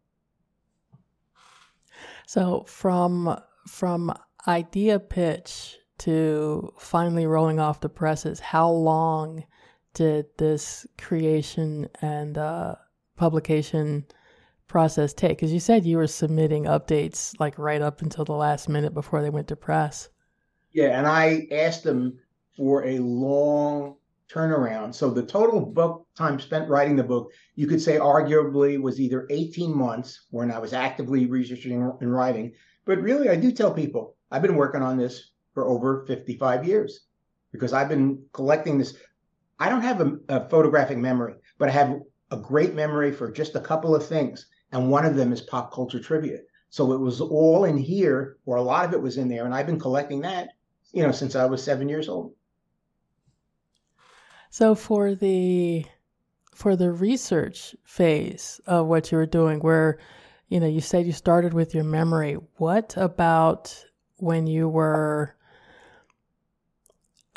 So 2.27 2.65
from 2.67 3.39
from 3.69 4.13
idea 4.47 4.99
pitch 4.99 5.79
to 5.99 6.73
finally 6.79 7.27
rolling 7.27 7.59
off 7.59 7.81
the 7.81 7.89
presses, 7.89 8.41
how 8.41 8.71
long 8.71 9.45
did 9.95 10.27
this 10.37 10.87
creation 10.99 11.89
and 12.03 12.37
uh, 12.37 12.75
publication 13.17 14.05
process 14.77 15.15
take? 15.15 15.39
Because 15.39 15.55
you 15.55 15.59
said 15.59 15.87
you 15.87 15.97
were 15.97 16.07
submitting 16.07 16.65
updates 16.65 17.33
like 17.41 17.59
right 17.59 17.81
up 17.81 18.03
until 18.03 18.27
the 18.27 18.35
last 18.35 18.69
minute 18.69 18.93
before 18.93 19.23
they 19.23 19.31
went 19.31 19.49
to 19.49 19.57
press. 19.57 20.11
Yeah, 20.75 20.99
and 20.99 21.07
I 21.07 21.49
asked 21.51 21.83
them 21.83 22.19
for 22.59 22.85
a 22.85 22.99
long 22.99 23.97
turnaround. 24.31 24.95
So 24.95 25.09
the 25.09 25.23
total 25.23 25.65
book 25.65 26.07
time 26.15 26.39
spent 26.39 26.69
writing 26.69 26.95
the 26.95 27.03
book, 27.03 27.33
you 27.55 27.67
could 27.67 27.81
say 27.81 27.97
arguably 27.97 28.79
was 28.79 29.01
either 29.01 29.27
18 29.31 29.75
months 29.75 30.27
when 30.29 30.51
I 30.51 30.59
was 30.59 30.75
actively 30.75 31.25
researching 31.25 31.73
and 32.03 32.15
writing. 32.15 32.53
But 32.85 33.01
really, 33.01 33.31
I 33.31 33.37
do 33.37 33.53
tell 33.53 33.73
people 33.73 34.15
I've 34.31 34.43
been 34.43 34.57
working 34.57 34.83
on 34.83 34.99
this 34.99 35.31
for 35.55 35.65
over 35.65 36.05
55 36.07 36.67
years 36.67 37.07
because 37.51 37.73
I've 37.73 37.89
been 37.89 38.23
collecting 38.35 38.77
this. 38.77 38.95
I 39.59 39.71
don't 39.71 39.81
have 39.81 40.03
a, 40.03 40.19
a 40.29 40.51
photographic 40.51 40.99
memory, 40.99 41.37
but 41.57 41.71
I 41.71 41.73
have 41.73 41.99
a 42.31 42.37
great 42.37 42.75
memory 42.75 43.11
for 43.11 43.31
just 43.31 43.55
a 43.55 43.61
couple 43.61 43.97
of 43.97 44.07
things. 44.07 44.47
And 44.73 44.91
one 44.91 45.05
of 45.05 45.17
them 45.17 45.33
is 45.33 45.41
pop 45.41 45.73
culture 45.73 46.01
trivia. 46.01 46.41
So 46.71 46.93
it 46.93 47.01
was 47.01 47.21
all 47.21 47.65
in 47.65 47.77
here, 47.77 48.37
or 48.45 48.57
a 48.57 48.63
lot 48.63 48.85
of 48.85 48.93
it 48.93 49.01
was 49.01 49.17
in 49.17 49.29
there. 49.29 49.45
And 49.45 49.55
I've 49.55 49.67
been 49.67 49.79
collecting 49.79 50.21
that, 50.23 50.51
you 50.93 51.03
know, 51.03 51.13
since 51.13 51.37
I 51.37 51.45
was 51.45 51.63
seven 51.63 51.89
years 51.89 52.09
old. 52.09 52.33
So 54.51 54.75
for 54.75 55.15
the 55.15 55.85
for 56.55 56.75
the 56.75 56.91
research 56.91 57.77
phase 57.85 58.61
of 58.67 58.87
what 58.87 59.13
you 59.13 59.19
were 59.19 59.27
doing, 59.27 59.61
where 59.61 59.99
you 60.49 60.59
know 60.59 60.67
you 60.67 60.81
said 60.81 61.07
you 61.07 61.13
started 61.13 61.55
with 61.55 61.75
your 61.75 61.85
memory, 61.85 62.35
what 62.57 62.95
about 62.97 63.85
when 64.17 64.47
you 64.47 64.69
were 64.69 65.36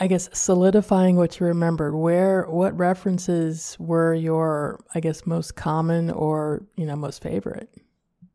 I 0.01 0.07
guess 0.07 0.29
solidifying 0.31 1.17
what 1.17 1.39
you 1.39 1.45
remembered, 1.45 1.93
where 1.93 2.43
what 2.43 2.77
references 2.77 3.75
were 3.79 4.13
your 4.13 4.83
I 4.95 5.01
guess 5.01 5.25
most 5.25 5.55
common 5.55 6.09
or, 6.09 6.63
you 6.77 6.85
know, 6.85 6.95
most 6.95 7.21
favorite? 7.21 7.69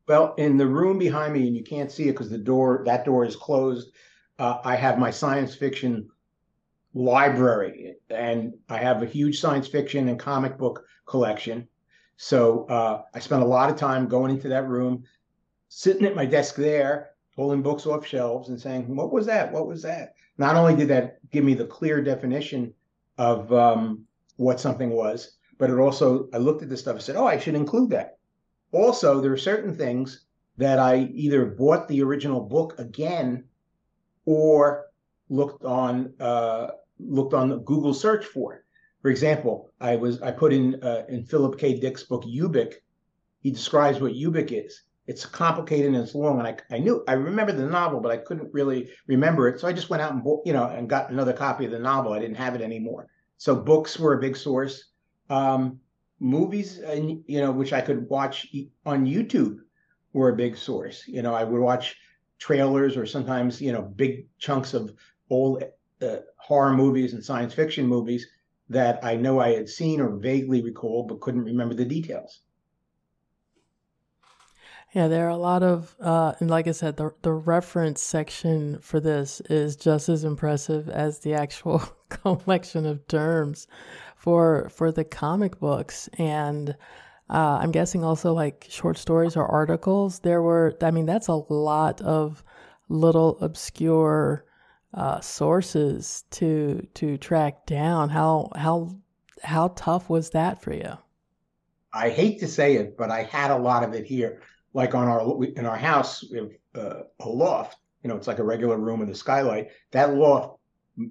Well, 0.07 0.35
in 0.37 0.59
the 0.59 0.67
room 0.67 0.99
behind 0.99 1.33
me, 1.33 1.47
and 1.47 1.57
you 1.57 1.65
can't 1.65 1.91
see 1.91 2.05
it 2.05 2.13
because 2.13 2.29
the 2.29 2.37
door 2.37 2.83
that 2.85 3.07
door 3.07 3.25
is 3.25 3.35
closed. 3.35 3.93
Uh, 4.39 4.59
I 4.63 4.77
have 4.77 4.99
my 4.99 5.11
science 5.11 5.55
fiction 5.55 6.11
library, 6.93 7.97
and 8.11 8.53
I 8.69 8.77
have 8.77 9.03
a 9.03 9.07
huge 9.07 9.41
science 9.41 9.67
fiction 9.67 10.09
and 10.09 10.19
comic 10.19 10.59
book 10.59 10.85
collection. 11.07 11.67
So 12.19 12.67
uh, 12.67 13.03
I 13.15 13.19
spent 13.21 13.43
a 13.43 13.47
lot 13.47 13.71
of 13.71 13.77
time 13.77 14.07
going 14.07 14.31
into 14.31 14.49
that 14.51 14.69
room, 14.69 15.05
sitting 15.69 16.05
at 16.05 16.15
my 16.15 16.27
desk 16.27 16.57
there, 16.57 17.11
pulling 17.35 17.63
books 17.63 17.87
off 17.87 18.07
shelves 18.07 18.51
and 18.51 18.61
saying, 18.61 18.95
"What 18.95 19.13
was 19.13 19.25
that? 19.27 19.51
What 19.51 19.67
was 19.67 19.81
that?" 19.83 20.15
Not 20.39 20.57
only 20.57 20.75
did 20.75 20.89
that 20.89 21.19
give 21.31 21.45
me 21.45 21.55
the 21.55 21.67
clear 21.67 22.03
definition 22.03 22.75
of 23.19 23.53
um, 23.53 24.05
what 24.37 24.61
something 24.61 24.91
was, 24.91 25.37
but 25.59 25.71
it 25.71 25.79
also 25.79 26.29
I 26.33 26.39
looked 26.39 26.63
at 26.63 26.69
the 26.69 26.77
stuff 26.77 26.97
and 26.97 27.03
said, 27.03 27.17
"Oh, 27.17 27.27
I 27.27 27.39
should 27.39 27.55
include 27.55 27.91
that." 27.91 28.19
Also, 28.73 29.21
there 29.21 29.33
are 29.33 29.37
certain 29.37 29.75
things 29.77 30.27
that 30.57 30.79
I 30.79 31.11
either 31.15 31.47
bought 31.47 31.89
the 31.89 32.03
original 32.03 32.41
book 32.41 32.79
again 32.79 33.45
or 34.25 34.87
looked 35.29 35.65
on 35.65 36.15
uh, 36.21 36.69
looked 36.99 37.35
on 37.35 37.63
Google 37.65 37.95
search 37.95 38.25
for 38.25 38.55
it. 38.55 38.63
For 39.03 39.11
example, 39.11 39.71
I 39.81 39.97
was 39.97 40.21
I 40.23 40.31
put 40.33 40.53
in 40.53 40.83
uh, 40.83 41.05
in 41.09 41.25
Philip 41.25 41.59
K. 41.59 41.79
Dick's 41.79 42.05
book 42.05 42.25
Ubik. 42.25 42.75
He 43.41 43.51
describes 43.51 44.01
what 44.01 44.13
Ubik 44.13 44.51
is. 44.51 44.83
It's 45.07 45.27
complicated 45.27 45.87
and 45.87 45.97
it's 45.97 46.15
long, 46.15 46.39
and 46.39 46.49
I 46.49 46.57
I 46.75 46.79
knew 46.79 47.05
I 47.07 47.13
remember 47.13 47.53
the 47.53 47.67
novel, 47.67 48.01
but 48.01 48.13
I 48.13 48.17
couldn't 48.17 48.53
really 48.55 48.89
remember 49.07 49.49
it. 49.49 49.61
So 49.61 49.69
I 49.69 49.73
just 49.73 49.91
went 49.91 50.03
out 50.03 50.13
and 50.13 50.23
you 50.47 50.53
know 50.53 50.65
and 50.65 50.89
got 50.89 51.11
another 51.11 51.33
copy 51.33 51.67
of 51.67 51.71
the 51.73 51.79
novel. 51.79 52.13
I 52.13 52.21
didn't 52.21 52.37
have 52.37 52.55
it 52.55 52.63
anymore. 52.63 53.09
So 53.37 53.55
books 53.55 53.99
were 53.99 54.15
a 54.15 54.21
big 54.21 54.37
source. 54.37 54.93
Um, 55.29 55.81
movies, 56.21 56.79
and 56.79 57.23
you 57.27 57.41
know, 57.41 57.53
which 57.53 57.73
I 57.73 57.81
could 57.81 58.09
watch 58.09 58.47
on 58.87 59.07
YouTube, 59.07 59.59
were 60.13 60.31
a 60.31 60.37
big 60.37 60.57
source. 60.57 61.07
You 61.07 61.23
know, 61.23 61.35
I 61.35 61.45
would 61.45 61.61
watch 61.61 61.97
trailers 62.39 62.97
or 62.97 63.07
sometimes 63.07 63.61
you 63.61 63.73
know 63.73 63.83
big 63.83 64.27
chunks 64.39 64.75
of 64.75 64.95
old 65.31 65.63
uh, 66.03 66.17
horror 66.37 66.75
movies 66.75 67.15
and 67.15 67.25
science 67.25 67.55
fiction 67.55 67.87
movies 67.87 68.27
that 68.69 69.05
I 69.05 69.17
know 69.17 69.41
I 69.41 69.51
had 69.55 69.69
seen 69.69 70.01
or 70.01 70.17
vaguely 70.17 70.63
recalled, 70.63 71.09
but 71.09 71.21
couldn't 71.21 71.45
remember 71.45 71.75
the 71.75 71.85
details. 71.85 72.41
Yeah, 74.95 75.09
there 75.09 75.27
are 75.27 75.31
a 75.31 75.37
lot 75.37 75.65
of, 75.65 75.97
uh, 76.01 76.35
and 76.39 76.49
like 76.49 76.69
I 76.69 76.71
said, 76.71 76.97
the 76.97 77.13
the 77.23 77.33
reference 77.33 78.01
section 78.01 78.79
for 78.79 79.01
this 79.01 79.41
is 79.51 79.75
just 79.75 80.09
as 80.09 80.23
impressive 80.23 80.89
as 80.89 81.19
the 81.19 81.35
actual 81.35 81.81
collection 82.09 82.87
of 82.87 83.05
terms 83.09 83.67
for 84.15 84.69
for 84.69 84.93
the 84.93 85.03
comic 85.03 85.59
books, 85.59 86.09
and 86.17 86.77
uh, 87.29 87.59
I'm 87.61 87.73
guessing 87.73 88.05
also 88.05 88.35
like 88.35 88.67
short 88.71 88.97
stories 88.97 89.37
or 89.37 89.45
articles. 89.47 90.21
There 90.21 90.43
were, 90.43 90.77
I 90.81 90.93
mean, 90.93 91.07
that's 91.07 91.27
a 91.27 91.43
lot 91.49 92.01
of 92.01 92.45
little 92.89 93.37
obscure 93.41 94.45
uh, 94.93 95.21
sources 95.21 96.23
to 96.31 96.87
to 96.95 97.19
track 97.19 97.67
down. 97.67 98.11
How 98.11 98.49
how 98.55 98.95
how 99.43 99.73
tough 99.75 100.09
was 100.09 100.31
that 100.31 100.63
for 100.63 100.73
you? 100.73 100.99
I 101.93 102.11
hate 102.11 102.39
to 102.41 102.47
say 102.47 102.77
it, 102.77 102.97
but 102.97 103.11
I 103.11 103.25
had 103.25 103.51
a 103.51 103.59
lot 103.59 103.83
of 103.83 103.93
it 103.93 104.07
here 104.07 104.41
like 104.75 104.95
on 104.95 105.09
our 105.09 105.45
in 105.45 105.65
our 105.65 105.77
house 105.77 106.25
we 106.31 106.39
have 106.39 106.51
uh, 106.75 107.03
a 107.21 107.29
loft 107.29 107.79
you 108.03 108.09
know 108.09 108.17
it's 108.17 108.27
like 108.27 108.41
a 108.41 108.45
regular 108.45 108.77
room 108.77 109.01
with 109.01 109.09
a 109.09 109.15
skylight. 109.15 109.69
That 109.93 110.15
loft 110.15 110.59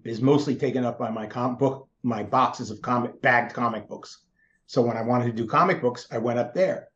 is 0.04 0.22
mostly 0.22 0.56
taken 0.56 0.86
up 0.86 1.00
by 1.00 1.10
my 1.10 1.26
comic 1.26 1.58
book 1.58 1.90
my 2.04 2.22
boxes 2.22 2.70
of 2.70 2.82
comic 2.82 3.22
bagged 3.22 3.54
comic 3.54 3.88
books. 3.88 4.20
So 4.68 4.82
when 4.82 4.98
i 4.98 5.02
wanted 5.02 5.26
to 5.26 5.34
do 5.34 5.48
comic 5.48 5.82
books 5.82 6.08
i 6.12 6.18
went 6.18 6.40
up 6.40 6.54
there 6.54 6.90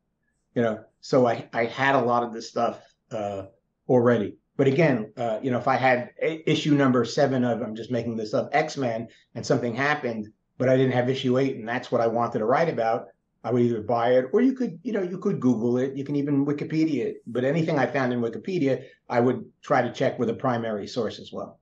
you 0.53 0.61
know. 0.61 0.83
So 1.01 1.25
i 1.27 1.49
i 1.53 1.65
had 1.65 1.95
a 1.95 2.01
lot 2.01 2.23
of 2.23 2.33
this 2.33 2.49
stuff 2.49 2.93
uh, 3.11 3.45
already. 3.87 4.37
But 4.57 4.67
again 4.67 5.13
uh, 5.17 5.39
you 5.41 5.51
know 5.51 5.57
if 5.57 5.67
i 5.67 5.75
had 5.75 6.11
issue 6.19 6.75
number 6.75 7.05
seven 7.05 7.43
of 7.43 7.61
i'm 7.61 7.75
just 7.75 7.91
making 7.91 8.17
this 8.17 8.33
up 8.33 8.49
x-men 8.51 9.07
and 9.35 9.45
something 9.45 9.75
happened 9.75 10.31
but 10.57 10.69
i 10.69 10.75
didn't 10.75 10.93
have 10.93 11.09
issue 11.09 11.37
eight 11.37 11.55
and 11.55 11.67
that's 11.67 11.91
what 11.91 12.01
i 12.01 12.07
wanted 12.07 12.39
to 12.39 12.45
write 12.45 12.69
about 12.69 13.07
I 13.47 13.51
would 13.51 13.61
either 13.61 13.81
buy 13.81 14.15
it 14.15 14.25
or 14.33 14.41
you 14.41 14.51
could, 14.51 14.77
you 14.83 14.91
know, 14.91 15.01
you 15.01 15.17
could 15.17 15.39
Google 15.39 15.77
it. 15.77 15.95
You 15.95 16.03
can 16.03 16.17
even 16.17 16.45
Wikipedia 16.45 17.05
it. 17.05 17.23
But 17.27 17.45
anything 17.45 17.79
I 17.79 17.85
found 17.85 18.11
in 18.11 18.19
Wikipedia, 18.19 18.83
I 19.07 19.21
would 19.21 19.45
try 19.61 19.81
to 19.81 19.93
check 19.93 20.19
with 20.19 20.29
a 20.29 20.33
primary 20.33 20.85
source 20.85 21.17
as 21.17 21.31
well. 21.31 21.57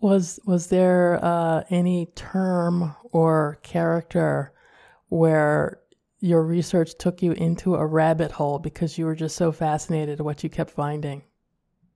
Was 0.00 0.40
was 0.44 0.66
there 0.66 1.24
uh, 1.24 1.62
any 1.70 2.06
term 2.16 2.96
or 3.12 3.60
character 3.62 4.52
where 5.08 5.78
your 6.18 6.42
research 6.42 6.98
took 6.98 7.22
you 7.22 7.30
into 7.32 7.76
a 7.76 7.86
rabbit 7.86 8.32
hole 8.32 8.58
because 8.58 8.98
you 8.98 9.04
were 9.04 9.14
just 9.14 9.36
so 9.36 9.52
fascinated 9.52 10.18
with 10.18 10.24
what 10.24 10.42
you 10.42 10.50
kept 10.50 10.70
finding? 10.70 11.22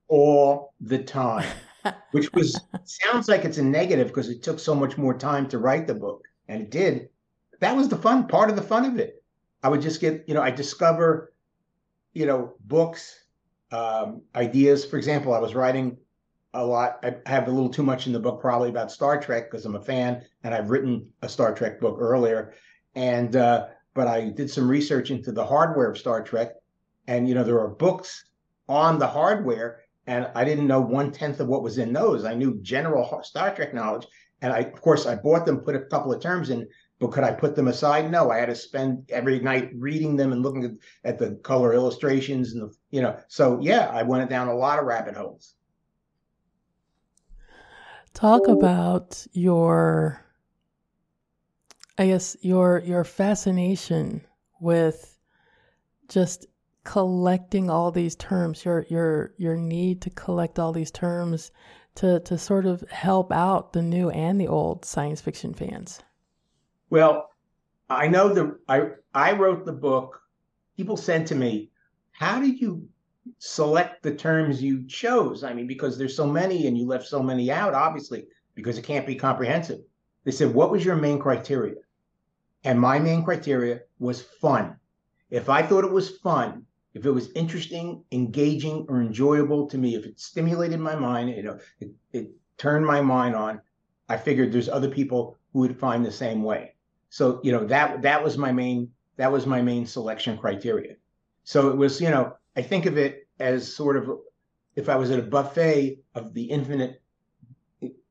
All 0.07 0.75
the 0.81 0.99
time, 0.99 1.49
which 2.12 2.33
was 2.33 2.59
sounds 2.85 3.29
like 3.29 3.45
it's 3.45 3.59
a 3.59 3.65
negative 3.65 4.07
because 4.07 4.29
it 4.29 4.45
took 4.45 4.61
so 4.61 4.77
much 4.77 4.97
more 4.97 5.19
time 5.19 5.49
to 5.49 5.59
write 5.59 5.88
the 5.88 5.95
book, 5.95 6.23
and 6.47 6.62
it 6.62 6.71
did 6.71 7.09
that 7.61 7.77
was 7.77 7.88
the 7.88 7.97
fun 7.97 8.27
part 8.27 8.50
of 8.50 8.57
the 8.57 8.62
fun 8.62 8.85
of 8.85 8.99
it. 8.99 9.23
I 9.62 9.69
would 9.69 9.83
just 9.83 10.00
get, 10.00 10.25
you 10.29 10.35
know, 10.35 10.43
I 10.43 10.50
discover, 10.50 11.33
you 12.12 12.27
know, 12.27 12.55
books, 12.61 13.25
um, 13.73 14.23
ideas. 14.35 14.85
For 14.85 14.97
example, 14.97 15.35
I 15.35 15.38
was 15.38 15.55
writing 15.55 15.97
a 16.55 16.65
lot. 16.65 17.05
I 17.05 17.17
have 17.29 17.49
a 17.49 17.50
little 17.50 17.69
too 17.69 17.83
much 17.83 18.07
in 18.07 18.12
the 18.12 18.21
book 18.21 18.41
probably 18.41 18.69
about 18.69 18.93
Star 18.93 19.21
Trek 19.21 19.50
because 19.50 19.67
I'm 19.67 19.75
a 19.75 19.81
fan 19.81 20.23
and 20.45 20.55
I've 20.55 20.71
written 20.71 21.09
a 21.23 21.29
Star 21.29 21.55
Trek 21.55 21.81
book 21.81 21.97
earlier. 22.00 22.55
And 22.95 23.37
uh, 23.37 23.69
but 23.95 24.07
I 24.07 24.29
did 24.29 24.50
some 24.50 24.69
research 24.69 25.11
into 25.11 25.33
the 25.33 25.45
hardware 25.45 25.91
of 25.91 25.99
Star 25.99 26.23
Trek, 26.23 26.53
and 27.07 27.29
you 27.29 27.35
know 27.35 27.45
there 27.45 27.61
are 27.61 27.69
books 27.69 28.25
on 28.69 28.99
the 28.99 29.07
hardware, 29.07 29.81
and 30.07 30.31
I 30.35 30.45
didn't 30.45 30.69
know 30.69 30.81
one 30.81 31.11
tenth 31.11 31.41
of 31.41 31.49
what 31.49 31.62
was 31.62 31.79
in 31.79 31.93
those. 31.93 32.25
I 32.25 32.35
knew 32.35 32.61
general 32.62 33.21
Star 33.25 33.55
Trek 33.55 33.75
knowledge, 33.75 34.07
and 34.41 34.53
I 34.53 34.61
of 34.61 34.81
course 34.81 35.05
I 35.05 35.17
bought 35.17 35.47
them, 35.47 35.59
put 35.59 35.75
a 35.75 35.81
couple 35.81 36.12
of 36.12 36.23
terms 36.23 36.50
in, 36.50 36.69
but 36.99 37.12
could 37.12 37.25
I 37.25 37.33
put 37.33 37.55
them 37.55 37.69
aside? 37.69 38.11
No, 38.11 38.31
I 38.31 38.38
had 38.38 38.47
to 38.47 38.55
spend 38.55 39.11
every 39.11 39.38
night 39.38 39.71
reading 39.75 40.17
them 40.17 40.33
and 40.33 40.43
looking 40.43 40.78
at, 41.05 41.19
the 41.19 41.37
color 41.43 41.73
illustrations 41.73 42.52
and 42.52 42.62
the, 42.62 42.75
you 42.90 43.00
know. 43.02 43.17
So 43.28 43.61
yeah, 43.61 43.88
I 43.88 44.02
went 44.02 44.28
down 44.28 44.49
a 44.49 44.55
lot 44.55 44.78
of 44.78 44.85
rabbit 44.85 45.17
holes. 45.17 45.55
Talk 48.14 48.49
about 48.49 49.25
your, 49.33 50.25
I 51.99 52.07
guess 52.07 52.37
your 52.40 52.83
your 52.85 53.05
fascination 53.05 54.26
with 54.61 55.19
just 56.09 56.47
collecting 56.83 57.71
all 57.71 57.93
these 57.93 58.17
terms. 58.17 58.64
Your 58.64 58.87
your 58.88 59.35
your 59.37 59.57
need 59.57 60.02
to 60.02 60.11
collect 60.11 60.59
all 60.59 60.73
these 60.73 60.90
terms 60.90 61.52
to 61.97 62.19
to 62.21 62.38
sort 62.38 62.67
of 62.67 62.81
help 62.90 63.31
out 63.31 63.73
the 63.73 63.83
new 63.83 64.11
and 64.11 64.40
the 64.40 64.49
old 64.49 64.85
science 64.85 65.21
fiction 65.21 65.55
fans. 65.55 66.00
Well, 66.90 67.30
I 67.90 68.09
know 68.09 68.33
the 68.33 68.59
I 68.66 68.90
I 69.14 69.33
wrote 69.33 69.66
the 69.66 69.73
book. 69.73 70.21
People 70.76 70.97
said 70.97 71.26
to 71.26 71.35
me, 71.35 71.71
"How 72.12 72.40
did 72.40 72.61
you 72.61 72.88
select 73.38 74.02
the 74.02 74.14
terms 74.14 74.62
you 74.62 74.87
chose?" 74.87 75.45
I 75.45 75.52
mean, 75.52 75.66
because 75.66 75.99
there's 75.99 76.16
so 76.16 76.26
many 76.26 76.66
and 76.66 76.78
you 76.78 76.87
left 76.87 77.07
so 77.07 77.23
many 77.23 77.50
out, 77.50 77.75
obviously, 77.75 78.26
because 78.54 78.78
it 78.78 78.85
can't 78.85 79.07
be 79.07 79.14
comprehensive. 79.14 79.80
They 80.25 80.30
said, 80.30 80.54
"What 80.54 80.71
was 80.71 80.85
your 80.85 80.97
main 80.97 81.18
criteria?" 81.18 81.76
And 82.64 82.80
my 82.80 82.99
main 82.99 83.23
criteria 83.23 83.80
was 83.99 84.23
fun. 84.23 84.76
If 85.30 85.50
I 85.50 85.62
thought 85.62 85.85
it 85.85 85.92
was 85.92 86.16
fun, 86.18 86.64
if 86.95 87.04
it 87.04 87.11
was 87.11 87.30
interesting, 87.33 88.02
engaging, 88.12 88.87
or 88.88 89.02
enjoyable 89.02 89.68
to 89.68 89.76
me, 89.76 89.95
if 89.95 90.07
it 90.07 90.18
stimulated 90.18 90.80
my 90.80 90.97
mind, 90.97 91.30
you 91.30 91.42
know, 91.42 91.59
it, 91.80 91.90
it 92.12 92.30
turned 92.57 92.87
my 92.87 93.02
mind 93.02 93.35
on, 93.35 93.61
I 94.09 94.16
figured 94.16 94.52
there's 94.52 94.71
other 94.71 94.88
people 94.90 95.37
who 95.52 95.61
would 95.61 95.78
find 95.78 96.04
the 96.04 96.11
same 96.11 96.42
way. 96.42 96.75
So 97.11 97.41
you 97.43 97.53
know 97.53 97.65
that 97.67 98.03
that 98.03 98.23
was 98.23 98.37
my 98.37 98.53
main 98.53 98.91
that 99.17 99.33
was 99.33 99.47
my 99.47 99.62
main 99.62 99.87
selection 99.87 100.37
criteria. 100.38 100.97
So 101.45 101.69
it 101.69 101.77
was 101.77 102.00
you 102.00 102.11
know 102.11 102.35
I 102.57 102.62
think 102.62 102.87
of 102.87 102.99
it 102.99 103.29
as 103.41 103.73
sort 103.73 103.97
of 103.97 104.11
if 104.77 104.88
I 104.88 104.97
was 104.97 105.11
at 105.11 105.19
a 105.19 105.23
buffet 105.23 105.99
of 106.15 106.35
the 106.35 106.45
infinite 106.45 107.03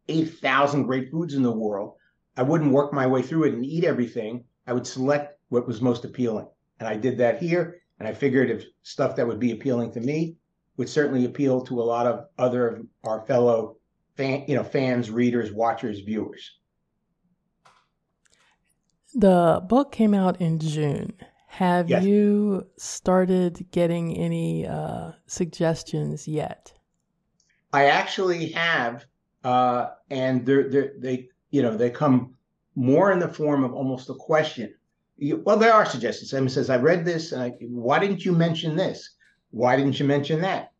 eight 0.09 0.39
thousand 0.39 0.83
great 0.83 1.11
foods 1.11 1.33
in 1.33 1.43
the 1.43 1.51
world, 1.51 1.95
I 2.35 2.43
wouldn't 2.43 2.71
work 2.71 2.93
my 2.93 3.07
way 3.07 3.21
through 3.21 3.45
it 3.45 3.53
and 3.53 3.65
eat 3.65 3.83
everything. 3.83 4.43
I 4.65 4.73
would 4.73 4.87
select 4.87 5.39
what 5.49 5.67
was 5.67 5.81
most 5.81 6.05
appealing, 6.05 6.47
and 6.79 6.87
I 6.87 6.95
did 6.95 7.17
that 7.19 7.41
here. 7.41 7.81
And 7.99 8.07
I 8.07 8.13
figured 8.13 8.51
if 8.51 8.63
stuff 8.83 9.15
that 9.15 9.27
would 9.27 9.39
be 9.39 9.51
appealing 9.51 9.91
to 9.93 9.99
me 9.99 10.35
would 10.77 10.89
certainly 10.89 11.25
appeal 11.25 11.61
to 11.61 11.81
a 11.81 11.83
lot 11.83 12.05
of 12.05 12.27
other 12.37 12.67
of 12.67 12.85
our 13.03 13.25
fellow 13.25 13.77
fan, 14.15 14.45
you 14.47 14.55
know, 14.55 14.63
fans, 14.63 15.09
readers, 15.09 15.51
watchers, 15.51 16.01
viewers. 16.01 16.57
The 19.17 19.63
book 19.67 19.91
came 19.91 20.13
out 20.13 20.39
in 20.39 20.59
June. 20.59 21.11
Have 21.47 21.89
yes. 21.89 22.03
you 22.03 22.67
started 22.77 23.65
getting 23.71 24.15
any 24.15 24.67
uh, 24.67 25.13
suggestions 25.25 26.27
yet? 26.27 26.71
I 27.73 27.85
actually 27.85 28.49
have, 28.49 29.07
uh, 29.43 29.87
and 30.11 30.45
they're, 30.45 30.69
they're, 30.69 30.93
they 30.99 31.29
you 31.49 31.63
know 31.63 31.75
they 31.75 31.89
come 31.89 32.35
more 32.75 33.11
in 33.11 33.17
the 33.17 33.27
form 33.27 33.63
of 33.63 33.73
almost 33.73 34.07
a 34.11 34.13
question. 34.13 34.75
You, 35.17 35.41
well, 35.43 35.57
there 35.57 35.73
are 35.73 35.83
suggestions. 35.83 36.29
Someone 36.29 36.49
says, 36.49 36.69
"I 36.69 36.77
read 36.77 37.03
this, 37.03 37.31
and 37.31 37.41
I, 37.41 37.53
why 37.61 37.97
didn't 37.97 38.23
you 38.23 38.33
mention 38.33 38.75
this? 38.75 39.15
Why 39.49 39.75
didn't 39.75 39.99
you 39.99 40.05
mention 40.05 40.41
that?" 40.41 40.73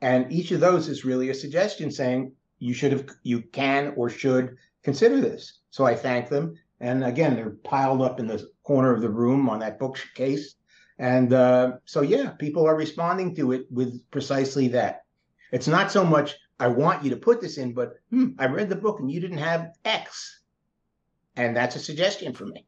And 0.00 0.32
each 0.32 0.50
of 0.50 0.60
those 0.60 0.88
is 0.88 1.04
really 1.04 1.28
a 1.28 1.34
suggestion 1.34 1.90
saying 1.90 2.32
you 2.58 2.72
should 2.72 2.92
have, 2.92 3.06
you 3.22 3.42
can 3.42 3.92
or 3.98 4.08
should 4.08 4.56
consider 4.82 5.20
this. 5.20 5.58
So 5.68 5.84
I 5.84 5.94
thank 5.94 6.30
them, 6.30 6.54
and 6.82 7.04
again, 7.04 7.36
they're 7.36 7.50
piled 7.50 8.02
up 8.02 8.18
in 8.18 8.26
the 8.26 8.44
corner 8.64 8.92
of 8.92 9.00
the 9.00 9.08
room 9.08 9.48
on 9.48 9.60
that 9.60 9.78
bookcase. 9.78 10.56
And 10.98 11.32
uh, 11.32 11.74
so, 11.84 12.02
yeah, 12.02 12.30
people 12.30 12.66
are 12.66 12.76
responding 12.76 13.36
to 13.36 13.52
it 13.52 13.66
with 13.70 14.02
precisely 14.10 14.66
that. 14.68 15.04
It's 15.52 15.68
not 15.68 15.92
so 15.92 16.04
much, 16.04 16.34
I 16.58 16.66
want 16.66 17.04
you 17.04 17.10
to 17.10 17.16
put 17.16 17.40
this 17.40 17.56
in, 17.56 17.72
but 17.72 17.94
hmm, 18.10 18.30
I 18.36 18.46
read 18.46 18.68
the 18.68 18.76
book 18.76 18.98
and 18.98 19.10
you 19.10 19.20
didn't 19.20 19.38
have 19.38 19.70
X. 19.84 20.40
And 21.36 21.56
that's 21.56 21.76
a 21.76 21.78
suggestion 21.78 22.32
for 22.32 22.46
me. 22.46 22.66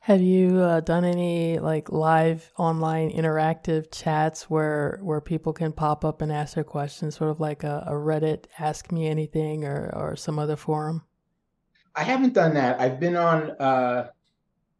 Have 0.00 0.20
you 0.20 0.58
uh, 0.58 0.80
done 0.80 1.04
any 1.04 1.58
like 1.60 1.90
live 1.90 2.52
online 2.58 3.10
interactive 3.10 3.90
chats 3.90 4.50
where 4.50 4.98
where 5.00 5.22
people 5.22 5.54
can 5.54 5.72
pop 5.72 6.04
up 6.04 6.20
and 6.20 6.30
ask 6.30 6.56
their 6.56 6.64
questions, 6.64 7.16
sort 7.16 7.30
of 7.30 7.40
like 7.40 7.64
a, 7.64 7.84
a 7.86 7.92
Reddit 7.92 8.44
Ask 8.58 8.92
Me 8.92 9.06
Anything 9.08 9.64
or 9.64 9.90
or 9.96 10.14
some 10.14 10.38
other 10.38 10.56
forum? 10.56 11.04
I 11.96 12.02
haven't 12.02 12.34
done 12.34 12.54
that. 12.54 12.80
I've 12.80 12.98
been 12.98 13.16
on 13.16 13.50
uh, 13.52 14.08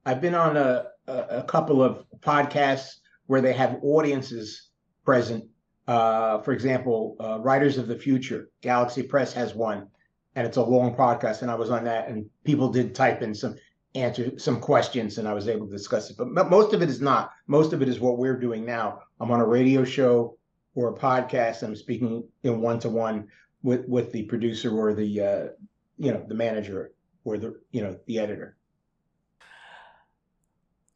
I've 0.04 0.21
been 0.21 0.35
on 0.35 0.56
a, 0.56 0.87
a, 1.06 1.12
a 1.12 1.42
couple 1.44 1.83
of 1.83 2.04
podcasts 2.21 2.97
where 3.26 3.40
they 3.40 3.52
have 3.52 3.78
audiences 3.83 4.71
present. 5.04 5.44
Uh, 5.87 6.40
for 6.40 6.52
example, 6.52 7.16
uh, 7.21 7.38
Writers 7.40 7.78
of 7.78 7.88
the 7.88 7.97
Future, 7.97 8.49
Galaxy 8.62 9.02
Press 9.02 9.33
has 9.35 9.54
one, 9.54 9.88
and 10.35 10.47
it's 10.47 10.56
a 10.56 10.62
long 10.62 10.94
podcast. 10.97 11.42
And 11.42 11.50
I 11.50 11.54
was 11.54 11.71
on 11.71 11.85
that, 11.85 12.09
and 12.09 12.28
people 12.44 12.71
did 12.71 12.94
type 12.94 13.23
in 13.23 13.35
some 13.35 13.56
answer 13.94 14.38
some 14.38 14.61
questions, 14.61 15.18
and 15.18 15.28
I 15.28 15.35
was 15.35 15.49
able 15.49 15.66
to 15.66 15.73
discuss 15.73 16.11
it. 16.11 16.16
But 16.16 16.50
most 16.50 16.73
of 16.73 16.83
it 16.83 16.88
is 16.88 17.00
not. 17.00 17.33
Most 17.47 17.73
of 17.73 17.83
it 17.83 17.88
is 17.88 18.00
what 18.00 18.18
we're 18.18 18.38
doing 18.38 18.64
now. 18.64 19.00
I'm 19.21 19.30
on 19.30 19.40
a 19.40 19.47
radio 19.47 19.85
show 19.85 20.37
or 20.75 20.88
a 20.88 20.94
podcast, 20.94 21.62
I'm 21.62 21.76
speaking 21.76 22.25
in 22.42 22.61
one 22.61 22.78
to 22.80 22.88
one 22.88 23.28
with 23.62 23.87
with 23.88 24.12
the 24.12 24.25
producer 24.25 24.76
or 24.76 24.94
the 24.94 25.21
uh, 25.21 25.44
you 25.99 26.12
know 26.12 26.25
the 26.26 26.35
manager 26.35 26.92
or 27.25 27.38
the 27.38 27.59
you 27.73 27.83
know 27.83 27.99
the 28.07 28.19
editor. 28.19 28.57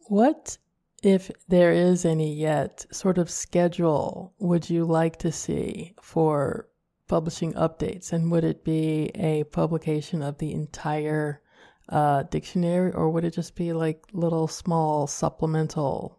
What 0.09 0.59
if 1.03 1.31
there 1.47 1.73
is 1.73 2.05
any 2.05 2.33
yet 2.35 2.87
sort 2.91 3.19
of 3.19 3.31
schedule 3.31 4.35
would 4.39 4.69
you 4.69 4.85
like 4.85 5.17
to 5.19 5.31
see 5.31 5.95
for 6.03 6.69
publishing 7.07 7.53
updates 7.55 8.13
and 8.13 8.31
would 8.31 8.45
it 8.45 8.65
be 8.65 9.11
a 9.15 9.45
publication 9.45 10.23
of 10.23 10.39
the 10.39 10.53
entire 10.53 11.41
uh, 11.89 12.23
dictionary 12.25 12.93
or 12.93 13.11
would 13.11 13.25
it 13.25 13.33
just 13.33 13.55
be 13.55 13.73
like 13.73 14.05
little 14.13 14.49
small 14.49 15.07
supplemental 15.07 16.19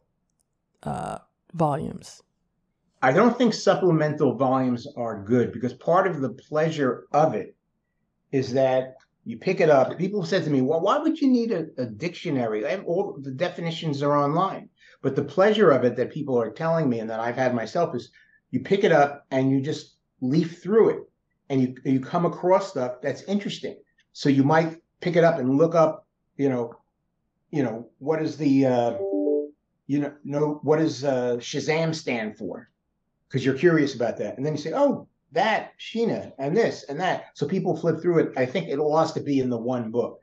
uh, 0.83 1.19
volumes 1.53 2.23
i 3.01 3.11
don't 3.11 3.37
think 3.37 3.53
supplemental 3.53 4.33
volumes 4.33 4.87
are 4.97 5.23
good 5.23 5.51
because 5.51 5.73
part 5.73 6.07
of 6.07 6.21
the 6.21 6.29
pleasure 6.29 7.05
of 7.11 7.35
it 7.35 7.55
is 8.31 8.53
that 8.53 8.95
you 9.25 9.38
pick 9.38 9.59
it 9.59 9.69
up. 9.69 9.97
People 9.97 10.23
said 10.23 10.43
to 10.43 10.49
me, 10.49 10.61
"Well, 10.61 10.81
why 10.81 10.97
would 10.97 11.19
you 11.19 11.27
need 11.27 11.51
a, 11.51 11.67
a 11.77 11.85
dictionary? 11.85 12.65
all 12.83 13.17
the 13.19 13.31
definitions 13.31 14.01
are 14.01 14.15
online." 14.15 14.69
But 15.01 15.15
the 15.15 15.23
pleasure 15.23 15.71
of 15.71 15.83
it 15.83 15.95
that 15.95 16.11
people 16.11 16.39
are 16.39 16.51
telling 16.51 16.89
me 16.89 16.99
and 16.99 17.09
that 17.09 17.19
I've 17.19 17.35
had 17.35 17.55
myself 17.55 17.95
is, 17.95 18.11
you 18.51 18.59
pick 18.61 18.83
it 18.83 18.91
up 18.91 19.25
and 19.31 19.49
you 19.49 19.61
just 19.61 19.95
leaf 20.21 20.61
through 20.61 20.89
it, 20.89 20.99
and 21.49 21.61
you 21.61 21.75
you 21.83 21.99
come 21.99 22.25
across 22.25 22.71
stuff 22.71 23.01
that's 23.01 23.23
interesting. 23.23 23.77
So 24.13 24.29
you 24.29 24.43
might 24.43 24.81
pick 25.01 25.15
it 25.15 25.23
up 25.23 25.39
and 25.39 25.57
look 25.57 25.75
up, 25.75 26.05
you 26.35 26.49
know, 26.49 26.75
you 27.51 27.63
know 27.63 27.89
what 27.99 28.21
is 28.21 28.38
the 28.38 28.65
uh, 28.65 28.97
you 29.88 29.99
know 29.99 30.13
know 30.23 30.59
what 30.63 30.79
does 30.79 31.03
uh, 31.03 31.38
Shazam 31.38 31.93
stand 31.93 32.38
for? 32.38 32.69
Because 33.27 33.45
you're 33.45 33.55
curious 33.55 33.95
about 33.95 34.17
that, 34.17 34.38
and 34.38 34.45
then 34.45 34.53
you 34.53 34.59
say, 34.59 34.73
"Oh, 34.73 35.07
that 35.31 35.74
Sheena 35.79 36.31
and 36.39 36.55
this 36.55 36.83
and 36.83 37.00
that. 37.00 37.25
So 37.36 37.48
people 37.48 37.75
flip 37.75 38.01
through 38.01 38.19
it. 38.19 38.33
I 38.38 38.45
think 38.45 38.67
it 38.67 38.79
all 38.79 38.98
has 38.98 39.13
to 39.13 39.21
be 39.21 39.39
in 39.39 39.50
the 39.50 39.57
one 39.57 39.91
book. 39.91 40.21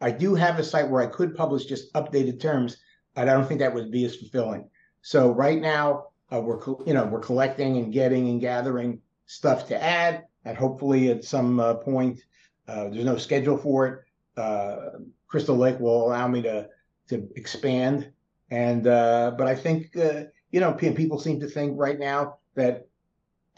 I 0.00 0.10
do 0.10 0.34
have 0.34 0.58
a 0.58 0.64
site 0.64 0.88
where 0.88 1.02
I 1.02 1.06
could 1.06 1.36
publish 1.36 1.66
just 1.66 1.92
updated 1.94 2.40
terms, 2.40 2.78
but 3.14 3.28
I 3.28 3.32
don't 3.32 3.46
think 3.46 3.60
that 3.60 3.74
would 3.74 3.90
be 3.90 4.04
as 4.04 4.16
fulfilling. 4.16 4.68
So 5.02 5.30
right 5.30 5.60
now 5.60 6.06
uh, 6.32 6.40
we're 6.40 6.60
you 6.86 6.94
know 6.94 7.04
we're 7.04 7.20
collecting 7.20 7.76
and 7.76 7.92
getting 7.92 8.28
and 8.28 8.40
gathering 8.40 9.00
stuff 9.26 9.68
to 9.68 9.82
add, 9.82 10.24
and 10.44 10.56
hopefully 10.56 11.10
at 11.10 11.24
some 11.24 11.60
uh, 11.60 11.74
point 11.74 12.20
uh, 12.66 12.88
there's 12.88 13.04
no 13.04 13.16
schedule 13.16 13.56
for 13.56 13.86
it. 13.86 14.40
Uh, 14.40 14.98
Crystal 15.28 15.56
Lake 15.56 15.78
will 15.78 16.06
allow 16.06 16.26
me 16.26 16.42
to 16.42 16.68
to 17.08 17.28
expand, 17.36 18.12
and 18.50 18.86
uh, 18.86 19.32
but 19.38 19.46
I 19.46 19.54
think 19.54 19.96
uh, 19.96 20.24
you 20.50 20.60
know 20.60 20.72
people 20.72 21.18
seem 21.18 21.40
to 21.40 21.48
think 21.48 21.74
right 21.76 21.98
now 21.98 22.38
that 22.54 22.87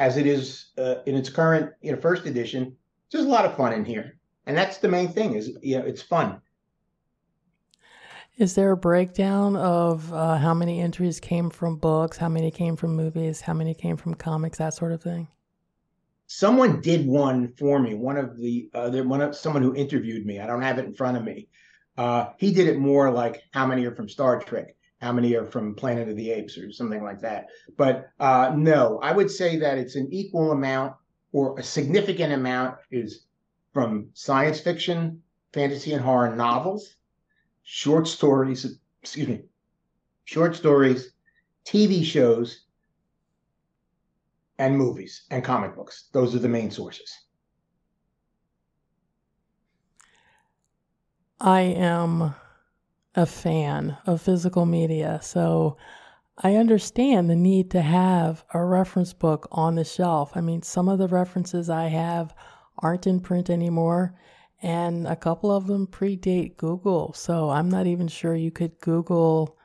as 0.01 0.17
it 0.17 0.27
is 0.27 0.71
uh, 0.79 0.97
in 1.07 1.15
its 1.15 1.29
current 1.29 1.73
you 1.83 1.93
know 1.93 2.01
first 2.01 2.27
edition. 2.27 2.77
There's 3.13 3.25
a 3.25 3.29
lot 3.29 3.45
of 3.45 3.57
fun 3.57 3.73
in 3.73 3.85
here, 3.85 4.19
and 4.47 4.57
that's 4.57 4.79
the 4.79 4.89
main 4.89 5.09
thing. 5.09 5.35
Is 5.35 5.57
you 5.63 5.79
know 5.79 5.85
it's 5.85 6.03
fun. 6.03 6.41
Is 8.37 8.55
there 8.55 8.73
a 8.73 8.77
breakdown 8.77 9.55
of 9.57 10.13
uh, 10.13 10.39
how 10.39 10.55
many 10.55 10.81
entries 10.81 11.21
came 11.21 11.51
from 11.51 11.77
books, 11.77 12.17
how 12.17 12.31
many 12.31 12.51
came 12.51 12.75
from 12.75 12.97
movies, 12.97 13.43
how 13.43 13.53
many 13.53 13.75
came 13.75 13.99
from 13.99 14.15
comics, 14.15 14.57
that 14.59 14.73
sort 14.73 14.93
of 14.93 15.03
thing? 15.03 15.29
Someone 16.27 16.81
did 16.81 17.07
one 17.07 17.49
for 17.59 17.79
me. 17.79 17.95
One 17.95 18.17
of 18.17 18.39
the 18.39 18.71
uh, 18.73 18.91
one 19.03 19.21
of 19.21 19.37
someone 19.37 19.63
who 19.63 19.75
interviewed 19.75 20.25
me. 20.25 20.41
I 20.41 20.47
don't 20.47 20.63
have 20.63 20.79
it 20.79 20.87
in 20.87 20.95
front 20.95 21.19
of 21.19 21.25
me. 21.25 21.49
Uh, 21.99 22.31
he 22.39 22.53
did 22.53 22.67
it 22.67 22.79
more 22.79 23.11
like 23.11 23.43
how 23.53 23.67
many 23.67 23.85
are 23.85 23.95
from 23.95 24.09
Star 24.09 24.41
Trek, 24.41 24.75
how 25.01 25.13
many 25.13 25.35
are 25.35 25.47
from 25.47 25.75
Planet 25.75 26.09
of 26.09 26.17
the 26.17 26.31
Apes 26.31 26.59
or 26.59 26.71
something 26.73 27.03
like 27.03 27.21
that. 27.21 27.49
But 27.77 28.11
uh, 28.21 28.53
no, 28.57 28.99
I 29.03 29.13
would 29.13 29.31
say 29.31 29.57
that 29.57 29.79
it's 29.79 29.97
an 29.97 30.09
equal 30.13 30.53
amount 30.53 30.95
or 31.33 31.59
a 31.59 31.63
significant 31.63 32.33
amount 32.33 32.77
is 32.91 33.25
from 33.73 34.11
science 34.15 34.61
fiction, 34.61 35.23
fantasy, 35.53 35.93
and 35.93 36.03
horror 36.03 36.35
novels, 36.35 36.97
short 37.63 38.07
stories, 38.07 38.79
excuse 39.01 39.29
me, 39.29 39.43
short 40.25 40.55
stories, 40.55 41.13
TV 41.65 42.05
shows, 42.05 42.67
and 44.59 44.77
movies 44.77 45.23
and 45.31 45.43
comic 45.43 45.75
books. 45.75 46.09
Those 46.13 46.35
are 46.35 46.41
the 46.41 46.49
main 46.49 46.71
sources. 46.71 47.11
I 51.41 51.63
am 51.63 52.35
a 53.15 53.27
fan 53.27 53.97
of 54.07 54.23
physical 54.23 54.67
media, 54.67 55.19
so 55.23 55.77
I 56.43 56.57
understand 56.57 57.29
the 57.29 57.37
need 57.37 57.71
to 57.73 57.83
have 57.83 58.45
a 58.55 58.65
reference 58.65 59.13
book 59.13 59.47
on 59.51 59.75
the 59.75 59.85
shelf. 59.85 60.33
I 60.35 60.41
mean, 60.41 60.63
some 60.63 60.89
of 60.89 60.99
the 60.99 61.09
references 61.09 61.69
I 61.69 61.89
have 61.89 62.35
aren't 62.79 63.07
in 63.07 63.21
print 63.21 63.51
anymore, 63.51 64.15
and 64.63 65.07
a 65.07 65.17
couple 65.17 65.51
of 65.51 65.67
them 65.67 65.87
predate 65.87 66.57
Google. 66.57 67.13
So 67.13 67.51
I'm 67.51 67.69
not 67.69 67.87
even 67.87 68.09
sure 68.09 68.35
you 68.35 68.51
could 68.51 68.81
Google 68.81 69.59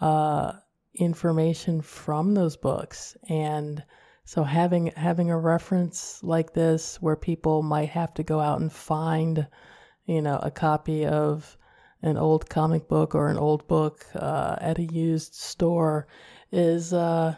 uh, 0.00 0.52
information 0.94 1.80
from 1.80 2.34
those 2.34 2.56
books. 2.56 3.16
And 3.28 3.82
so 4.24 4.42
having 4.42 4.88
having 4.88 5.30
a 5.30 5.38
reference 5.38 6.22
like 6.22 6.52
this, 6.52 7.00
where 7.00 7.16
people 7.16 7.62
might 7.62 7.88
have 7.88 8.12
to 8.14 8.22
go 8.22 8.40
out 8.40 8.60
and 8.60 8.70
find, 8.70 9.46
you 10.04 10.20
know, 10.20 10.38
a 10.42 10.50
copy 10.50 11.06
of 11.06 11.56
an 12.02 12.16
old 12.16 12.48
comic 12.48 12.88
book 12.88 13.14
or 13.14 13.28
an 13.28 13.36
old 13.36 13.66
book 13.66 14.06
uh, 14.14 14.56
at 14.60 14.78
a 14.78 14.84
used 14.84 15.34
store 15.34 16.06
is 16.52 16.92
uh, 16.92 17.34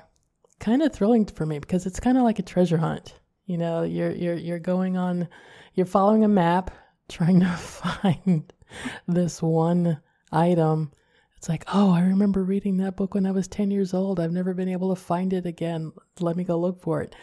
kind 0.59 0.83
of 0.83 0.92
thrilling 0.92 1.27
for 1.27 1.46
me 1.46 1.59
because 1.59 1.87
it's 1.87 2.01
kind 2.01 2.18
of 2.18 2.25
like 2.25 2.38
a 2.38 2.42
treasure 2.42 2.79
hunt. 2.79 3.14
You 3.46 3.59
know, 3.59 3.83
you're 3.83 4.12
you're 4.12 4.37
you're 4.37 4.59
going 4.59 4.96
on, 4.96 5.29
you're 5.75 5.87
following 5.87 6.25
a 6.25 6.29
map, 6.29 6.70
trying 7.09 7.40
to 7.40 7.49
find 7.49 8.53
this 9.09 9.42
one 9.42 10.01
item. 10.31 10.92
It's 11.37 11.49
like, 11.49 11.64
oh, 11.73 11.92
I 11.92 12.03
remember 12.03 12.44
reading 12.44 12.77
that 12.77 12.96
book 12.96 13.14
when 13.14 13.27
I 13.27 13.31
was 13.33 13.49
ten 13.49 13.70
years 13.70 13.94
old. 13.94 14.20
I've 14.20 14.33
never 14.33 14.55
been 14.55 14.68
able 14.68 14.94
to 14.94 15.01
find 15.01 15.33
it 15.33 15.46
again. 15.46 15.92
Let 16.20 16.37
me 16.37 16.44
go 16.44 16.59
look 16.59 16.81
for 16.81 17.03
it. 17.03 17.14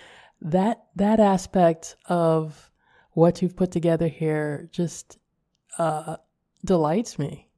That 0.41 0.83
that 0.95 1.19
aspect 1.19 1.95
of 2.07 2.71
what 3.11 3.41
you've 3.41 3.55
put 3.55 3.71
together 3.71 4.07
here 4.07 4.69
just 4.71 5.17
uh, 5.77 6.17
delights 6.63 7.17
me. 7.17 7.49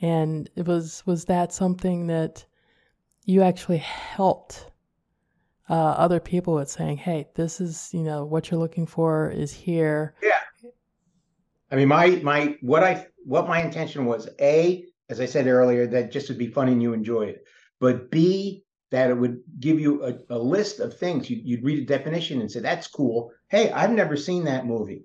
And 0.00 0.48
it 0.54 0.66
was 0.66 1.02
was 1.06 1.24
that 1.24 1.52
something 1.52 2.06
that 2.06 2.44
you 3.24 3.42
actually 3.42 3.78
helped 3.78 4.70
uh, 5.68 5.74
other 5.74 6.20
people 6.20 6.54
with 6.54 6.70
saying, 6.70 6.98
"Hey, 6.98 7.28
this 7.34 7.60
is 7.60 7.90
you 7.92 8.02
know 8.02 8.24
what 8.24 8.50
you're 8.50 8.60
looking 8.60 8.86
for 8.86 9.30
is 9.30 9.52
here." 9.52 10.14
Yeah. 10.22 10.38
I 11.70 11.76
mean, 11.76 11.88
my 11.88 12.20
my 12.22 12.56
what 12.60 12.82
I 12.82 13.06
what 13.24 13.48
my 13.48 13.62
intention 13.62 14.06
was 14.06 14.28
a, 14.40 14.84
as 15.10 15.20
I 15.20 15.26
said 15.26 15.46
earlier, 15.46 15.86
that 15.88 16.12
just 16.12 16.28
would 16.28 16.38
be 16.38 16.46
fun 16.46 16.68
and 16.68 16.82
you 16.82 16.92
enjoy 16.92 17.22
it, 17.22 17.44
but 17.80 18.10
b 18.10 18.64
that 18.90 19.10
it 19.10 19.18
would 19.18 19.42
give 19.60 19.78
you 19.78 20.02
a, 20.02 20.14
a 20.34 20.38
list 20.38 20.80
of 20.80 20.96
things. 20.96 21.28
You, 21.28 21.58
would 21.58 21.64
read 21.64 21.82
a 21.82 21.84
definition 21.84 22.40
and 22.40 22.50
say, 22.50 22.60
"That's 22.60 22.86
cool." 22.86 23.32
Hey, 23.48 23.70
I've 23.70 23.90
never 23.90 24.16
seen 24.16 24.44
that 24.44 24.66
movie. 24.66 25.04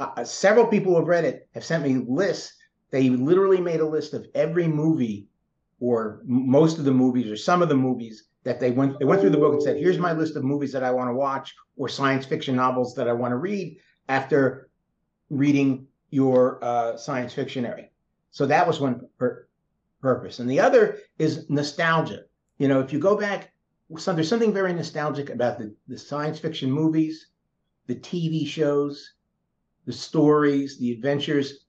Uh, 0.00 0.24
several 0.24 0.66
people 0.66 0.92
who 0.92 1.00
have 1.00 1.08
read 1.08 1.24
it 1.24 1.48
have 1.52 1.64
sent 1.64 1.84
me 1.84 2.02
lists 2.08 2.54
they 2.90 3.10
literally 3.10 3.60
made 3.60 3.80
a 3.80 3.86
list 3.86 4.14
of 4.14 4.26
every 4.34 4.66
movie 4.66 5.28
or 5.80 6.20
most 6.24 6.78
of 6.78 6.84
the 6.84 6.92
movies 6.92 7.30
or 7.30 7.36
some 7.36 7.62
of 7.62 7.68
the 7.68 7.76
movies 7.76 8.24
that 8.44 8.60
they 8.60 8.70
went 8.70 8.98
they 8.98 9.04
went 9.04 9.20
through 9.20 9.30
the 9.30 9.38
book 9.38 9.52
and 9.52 9.62
said 9.62 9.76
here's 9.76 9.98
my 9.98 10.12
list 10.12 10.36
of 10.36 10.44
movies 10.44 10.72
that 10.72 10.82
i 10.82 10.90
want 10.90 11.08
to 11.08 11.14
watch 11.14 11.54
or 11.76 11.88
science 11.88 12.24
fiction 12.24 12.56
novels 12.56 12.94
that 12.94 13.08
i 13.08 13.12
want 13.12 13.32
to 13.32 13.36
read 13.36 13.76
after 14.08 14.70
reading 15.30 15.86
your 16.10 16.62
uh, 16.64 16.96
science 16.96 17.34
fictionary 17.34 17.90
so 18.30 18.46
that 18.46 18.66
was 18.66 18.80
one 18.80 19.00
pur- 19.18 19.48
purpose. 20.00 20.38
And 20.38 20.48
the 20.48 20.60
other 20.60 20.98
is 21.18 21.48
nostalgia. 21.50 22.22
You 22.58 22.68
know 22.68 22.80
if 22.80 22.92
you 22.92 22.98
go 22.98 23.16
back 23.16 23.52
there's 23.90 24.28
something 24.28 24.52
very 24.52 24.72
nostalgic 24.72 25.30
about 25.30 25.58
the, 25.58 25.74
the 25.86 25.96
science 25.96 26.38
fiction 26.38 26.70
movies 26.70 27.28
the 27.86 27.94
tv 27.94 28.46
shows 28.46 29.14
the 29.86 29.92
stories 29.92 30.78
the 30.78 30.92
adventures 30.92 31.64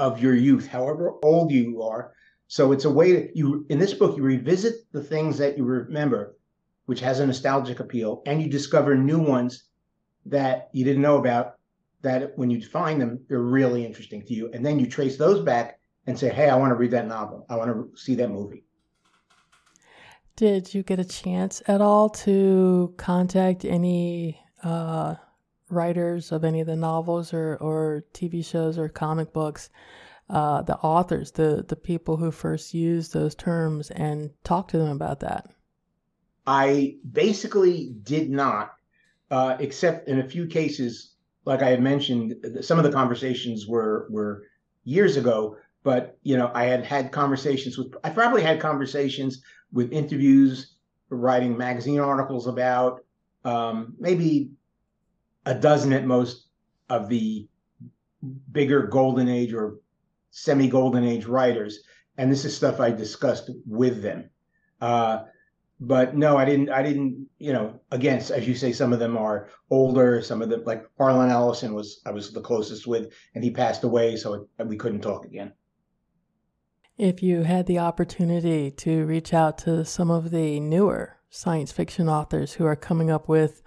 of 0.00 0.20
your 0.20 0.34
youth, 0.34 0.66
however 0.66 1.12
old 1.22 1.52
you 1.52 1.82
are. 1.82 2.12
So 2.48 2.72
it's 2.72 2.86
a 2.86 2.90
way 2.90 3.12
that 3.12 3.36
you 3.36 3.66
in 3.68 3.78
this 3.78 3.94
book 3.94 4.16
you 4.16 4.22
revisit 4.22 4.90
the 4.92 5.04
things 5.04 5.38
that 5.38 5.56
you 5.56 5.64
remember, 5.64 6.36
which 6.86 7.00
has 7.00 7.20
a 7.20 7.26
nostalgic 7.26 7.78
appeal, 7.78 8.22
and 8.26 8.42
you 8.42 8.48
discover 8.48 8.96
new 8.96 9.20
ones 9.20 9.64
that 10.26 10.70
you 10.72 10.84
didn't 10.84 11.02
know 11.02 11.18
about. 11.18 11.54
That 12.02 12.36
when 12.36 12.50
you 12.50 12.64
find 12.64 12.98
them, 12.98 13.20
they're 13.28 13.40
really 13.40 13.84
interesting 13.84 14.24
to 14.26 14.34
you, 14.34 14.50
and 14.52 14.64
then 14.64 14.80
you 14.80 14.86
trace 14.86 15.18
those 15.18 15.44
back 15.44 15.78
and 16.06 16.18
say, 16.18 16.30
"Hey, 16.30 16.48
I 16.48 16.56
want 16.56 16.70
to 16.70 16.76
read 16.76 16.92
that 16.92 17.06
novel. 17.06 17.44
I 17.50 17.56
want 17.56 17.70
to 17.70 18.00
see 18.00 18.14
that 18.16 18.30
movie." 18.30 18.64
Did 20.34 20.72
you 20.72 20.82
get 20.82 20.98
a 20.98 21.04
chance 21.04 21.62
at 21.68 21.82
all 21.82 22.08
to 22.24 22.94
contact 22.96 23.66
any 23.66 24.40
uh, 24.62 25.16
writers 25.70 26.32
of 26.32 26.44
any 26.44 26.60
of 26.60 26.66
the 26.66 26.76
novels 26.76 27.32
or, 27.32 27.56
or 27.60 28.04
TV 28.12 28.44
shows 28.44 28.78
or 28.78 28.88
comic 28.88 29.32
books, 29.32 29.70
uh, 30.28 30.62
the 30.62 30.76
authors, 30.76 31.32
the, 31.32 31.64
the 31.66 31.76
people 31.76 32.16
who 32.16 32.30
first 32.30 32.74
used 32.74 33.12
those 33.12 33.34
terms, 33.34 33.90
and 33.90 34.30
talk 34.44 34.68
to 34.68 34.78
them 34.78 34.90
about 34.90 35.20
that? 35.20 35.50
I 36.46 36.96
basically 37.10 37.94
did 38.02 38.30
not, 38.30 38.72
uh, 39.30 39.56
except 39.58 40.08
in 40.08 40.18
a 40.18 40.28
few 40.28 40.46
cases, 40.46 41.14
like 41.44 41.62
I 41.62 41.70
had 41.70 41.82
mentioned, 41.82 42.34
some 42.60 42.78
of 42.78 42.84
the 42.84 42.92
conversations 42.92 43.66
were 43.66 44.08
were 44.10 44.42
years 44.84 45.16
ago. 45.16 45.56
But 45.82 46.18
you 46.22 46.36
know, 46.36 46.50
I 46.54 46.64
had 46.64 46.84
had 46.84 47.12
conversations 47.12 47.78
with. 47.78 47.94
I 48.04 48.10
probably 48.10 48.42
had 48.42 48.60
conversations 48.60 49.42
with 49.72 49.92
interviews, 49.92 50.74
writing 51.08 51.56
magazine 51.56 52.00
articles 52.00 52.46
about 52.46 53.04
um, 53.44 53.94
maybe 53.98 54.50
a 55.46 55.54
dozen 55.54 55.92
at 55.92 56.06
most 56.06 56.46
of 56.88 57.08
the 57.08 57.48
bigger 58.52 58.86
golden 58.86 59.28
age 59.28 59.52
or 59.52 59.78
semi 60.30 60.68
golden 60.68 61.04
age 61.04 61.26
writers, 61.26 61.80
and 62.16 62.30
this 62.30 62.44
is 62.44 62.56
stuff 62.56 62.80
I 62.80 62.90
discussed 62.90 63.50
with 63.66 64.02
them. 64.02 64.30
Uh, 64.80 65.24
but 65.80 66.14
no, 66.14 66.36
I 66.36 66.44
didn't. 66.44 66.68
I 66.68 66.82
didn't. 66.82 67.26
You 67.38 67.54
know, 67.54 67.80
again, 67.90 68.18
as 68.18 68.46
you 68.46 68.54
say, 68.54 68.72
some 68.72 68.92
of 68.92 68.98
them 68.98 69.16
are 69.16 69.48
older. 69.70 70.20
Some 70.20 70.42
of 70.42 70.50
them, 70.50 70.62
like 70.64 70.84
Harlan 70.98 71.30
Ellison, 71.30 71.72
was 71.72 72.02
I 72.04 72.10
was 72.10 72.32
the 72.32 72.42
closest 72.42 72.86
with, 72.86 73.12
and 73.34 73.42
he 73.42 73.50
passed 73.50 73.82
away, 73.82 74.16
so 74.16 74.46
it, 74.58 74.66
we 74.66 74.76
couldn't 74.76 75.00
talk 75.00 75.24
again. 75.24 75.52
If 76.98 77.22
you 77.22 77.44
had 77.44 77.66
the 77.66 77.78
opportunity 77.78 78.70
to 78.72 79.06
reach 79.06 79.32
out 79.32 79.56
to 79.58 79.86
some 79.86 80.10
of 80.10 80.30
the 80.30 80.60
newer 80.60 81.16
science 81.30 81.72
fiction 81.72 82.10
authors 82.10 82.54
who 82.54 82.66
are 82.66 82.76
coming 82.76 83.10
up 83.10 83.26
with 83.26 83.62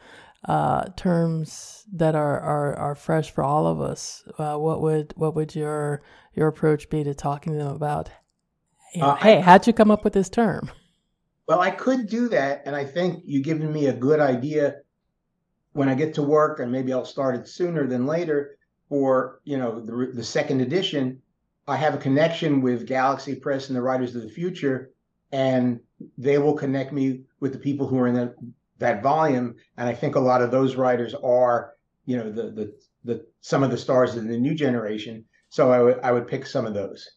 uh, 0.45 0.86
terms 0.97 1.86
that 1.93 2.15
are, 2.15 2.39
are, 2.39 2.75
are 2.75 2.95
fresh 2.95 3.32
for 3.32 3.43
all 3.43 3.65
of 3.65 3.79
us, 3.79 4.23
uh, 4.38 4.56
what 4.58 4.82
would 4.82 5.13
what 5.15 5.36
would 5.36 5.56
your 5.56 6.01
your 6.34 6.47
approach 6.47 6.89
be 6.89 7.03
to 7.03 7.13
talking 7.13 7.53
to 7.53 7.60
them 7.60 7.75
about? 7.75 8.10
Uh, 8.99 9.15
hey, 9.15 9.39
how'd 9.39 9.65
you 9.65 9.73
come 9.73 9.89
up 9.89 10.03
with 10.03 10.13
this 10.13 10.29
term? 10.29 10.69
Well, 11.47 11.60
I 11.60 11.71
could 11.71 12.08
do 12.08 12.29
that, 12.29 12.63
and 12.65 12.75
I 12.75 12.86
think 12.86 13.23
you've 13.25 13.43
given 13.43 13.71
me 13.71 13.88
a 13.88 13.93
good 13.93 14.19
idea. 14.19 14.77
When 15.71 15.89
I 15.89 15.95
get 15.95 16.13
to 16.15 16.21
work, 16.21 16.60
and 16.60 16.71
maybe 16.71 16.93
I'll 16.93 17.03
start 17.03 17.36
it 17.36 17.47
sooner 17.47 17.88
than 17.88 18.06
later 18.06 18.58
for 18.89 19.39
you 19.43 19.58
know 19.58 19.79
the 19.79 20.12
the 20.13 20.23
second 20.23 20.62
edition. 20.62 21.21
I 21.67 21.77
have 21.77 21.95
a 21.95 21.97
connection 21.97 22.62
with 22.62 22.86
Galaxy 22.86 23.36
Press 23.36 23.69
and 23.69 23.77
the 23.77 23.82
Writers 23.82 24.15
of 24.15 24.21
the 24.21 24.29
Future, 24.29 24.91
and 25.32 25.79
they 26.17 26.38
will 26.38 26.53
connect 26.53 26.91
me 26.91 27.21
with 27.39 27.53
the 27.53 27.60
people 27.60 27.88
who 27.88 27.97
are 27.97 28.08
in 28.08 28.13
the 28.13 28.36
that 28.79 29.03
volume. 29.03 29.55
And 29.77 29.88
I 29.88 29.93
think 29.93 30.15
a 30.15 30.19
lot 30.19 30.41
of 30.41 30.51
those 30.51 30.75
writers 30.75 31.13
are, 31.15 31.73
you 32.05 32.17
know, 32.17 32.31
the 32.31 32.51
the 32.51 32.73
the 33.03 33.25
some 33.41 33.63
of 33.63 33.71
the 33.71 33.77
stars 33.77 34.15
of 34.15 34.27
the 34.27 34.38
new 34.38 34.55
generation. 34.55 35.25
So 35.49 35.71
I 35.71 35.81
would 35.81 35.99
I 35.99 36.12
would 36.12 36.27
pick 36.27 36.45
some 36.45 36.65
of 36.65 36.73
those. 36.73 37.07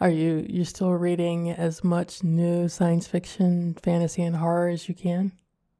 Are 0.00 0.10
you 0.10 0.46
you 0.48 0.64
still 0.64 0.92
reading 0.92 1.50
as 1.50 1.84
much 1.84 2.24
new 2.24 2.68
science 2.68 3.06
fiction, 3.06 3.76
fantasy, 3.82 4.22
and 4.22 4.36
horror 4.36 4.68
as 4.68 4.88
you 4.88 4.94
can? 4.94 5.32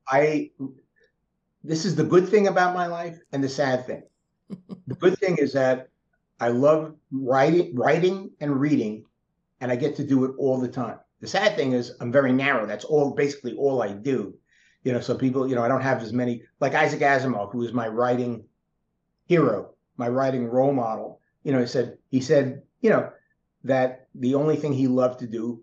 I 0.08 0.50
this 1.64 1.84
is 1.84 1.94
the 1.96 2.04
good 2.04 2.28
thing 2.28 2.48
about 2.48 2.74
my 2.74 2.86
life 2.86 3.18
and 3.32 3.42
the 3.42 3.48
sad 3.48 3.86
thing. 3.86 4.02
the 4.86 4.94
good 4.94 5.18
thing 5.18 5.38
is 5.38 5.52
that 5.54 5.88
I 6.38 6.48
love 6.48 6.94
writing 7.10 7.74
writing 7.74 8.30
and 8.40 8.60
reading 8.60 9.04
and 9.60 9.70
I 9.70 9.76
get 9.76 9.96
to 9.96 10.04
do 10.04 10.24
it 10.24 10.32
all 10.38 10.58
the 10.58 10.68
time. 10.68 10.98
The 11.20 11.26
sad 11.26 11.56
thing 11.56 11.72
is 11.72 11.92
I'm 12.00 12.12
very 12.12 12.33
narrow. 12.33 12.66
That's 12.66 12.85
all 12.85 13.11
basically 13.11 13.54
all 13.54 13.83
I 13.83 13.92
do. 13.92 14.35
You 14.85 14.92
know, 14.92 15.00
so 15.00 15.14
people, 15.14 15.46
you 15.46 15.54
know, 15.54 15.62
I 15.62 15.68
don't 15.68 15.83
have 15.83 16.02
as 16.02 16.12
many 16.12 16.42
like 16.61 16.74
Isaac 16.74 17.00
Asimov, 17.00 17.52
who 17.52 17.62
is 17.62 17.72
my 17.72 17.87
writing 17.88 18.44
hero, 19.26 19.74
my 19.96 20.09
writing 20.09 20.46
role 20.46 20.72
model. 20.72 21.20
You 21.44 21.52
know, 21.52 21.61
he 21.61 21.66
said 21.66 21.98
he 22.11 22.20
said, 22.20 22.62
you 22.80 22.90
know, 22.90 23.11
that 23.64 24.09
the 24.14 24.35
only 24.35 24.56
thing 24.56 24.72
he 24.72 24.87
loved 24.87 25.20
to 25.20 25.26
do 25.26 25.62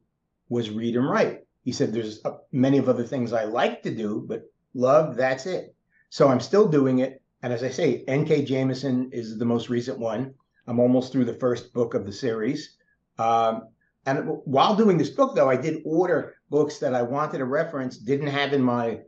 was 0.49 0.69
read 0.69 0.95
and 0.95 1.09
write. 1.09 1.45
He 1.63 1.71
said 1.71 1.91
there's 1.91 2.23
uh, 2.23 2.37
many 2.51 2.77
of 2.77 2.87
other 2.87 3.03
things 3.03 3.33
I 3.33 3.43
like 3.45 3.83
to 3.83 3.93
do, 3.93 4.23
but 4.27 4.49
love, 4.73 5.15
that's 5.17 5.45
it. 5.45 5.75
So 6.09 6.29
I'm 6.29 6.39
still 6.39 6.67
doing 6.67 6.99
it. 6.99 7.21
And 7.43 7.51
as 7.51 7.63
I 7.63 7.69
say, 7.69 8.03
N.K. 8.07 8.45
Jameson 8.45 9.09
is 9.11 9.37
the 9.37 9.45
most 9.45 9.69
recent 9.69 9.99
one. 9.99 10.33
I'm 10.65 10.79
almost 10.79 11.11
through 11.11 11.25
the 11.25 11.33
first 11.33 11.73
book 11.73 11.93
of 11.93 12.05
the 12.05 12.13
series. 12.13 12.77
Um, 13.19 13.67
and 14.07 14.39
while 14.45 14.73
doing 14.73 14.97
this 14.97 15.09
book, 15.09 15.35
though, 15.35 15.49
I 15.49 15.57
did 15.57 15.81
order 15.83 16.35
books 16.49 16.79
that 16.79 16.95
I 16.95 17.01
wanted 17.01 17.39
to 17.39 17.45
reference, 17.45 17.97
didn't 17.97 18.27
have 18.27 18.53
in 18.53 18.61
my 18.61 19.01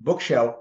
bookshelf. 0.00 0.56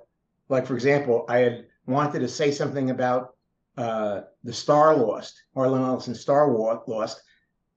Like, 0.49 0.67
for 0.67 0.75
example, 0.75 1.25
I 1.27 1.39
had 1.39 1.65
wanted 1.87 2.19
to 2.19 2.27
say 2.27 2.51
something 2.51 2.91
about 2.91 3.33
uh, 3.77 4.21
the 4.43 4.51
Starlost, 4.51 5.33
Harlan 5.55 5.81
Ellison 5.81 6.13
Star 6.13 6.53
War 6.53 6.83
Lost, 6.85 7.23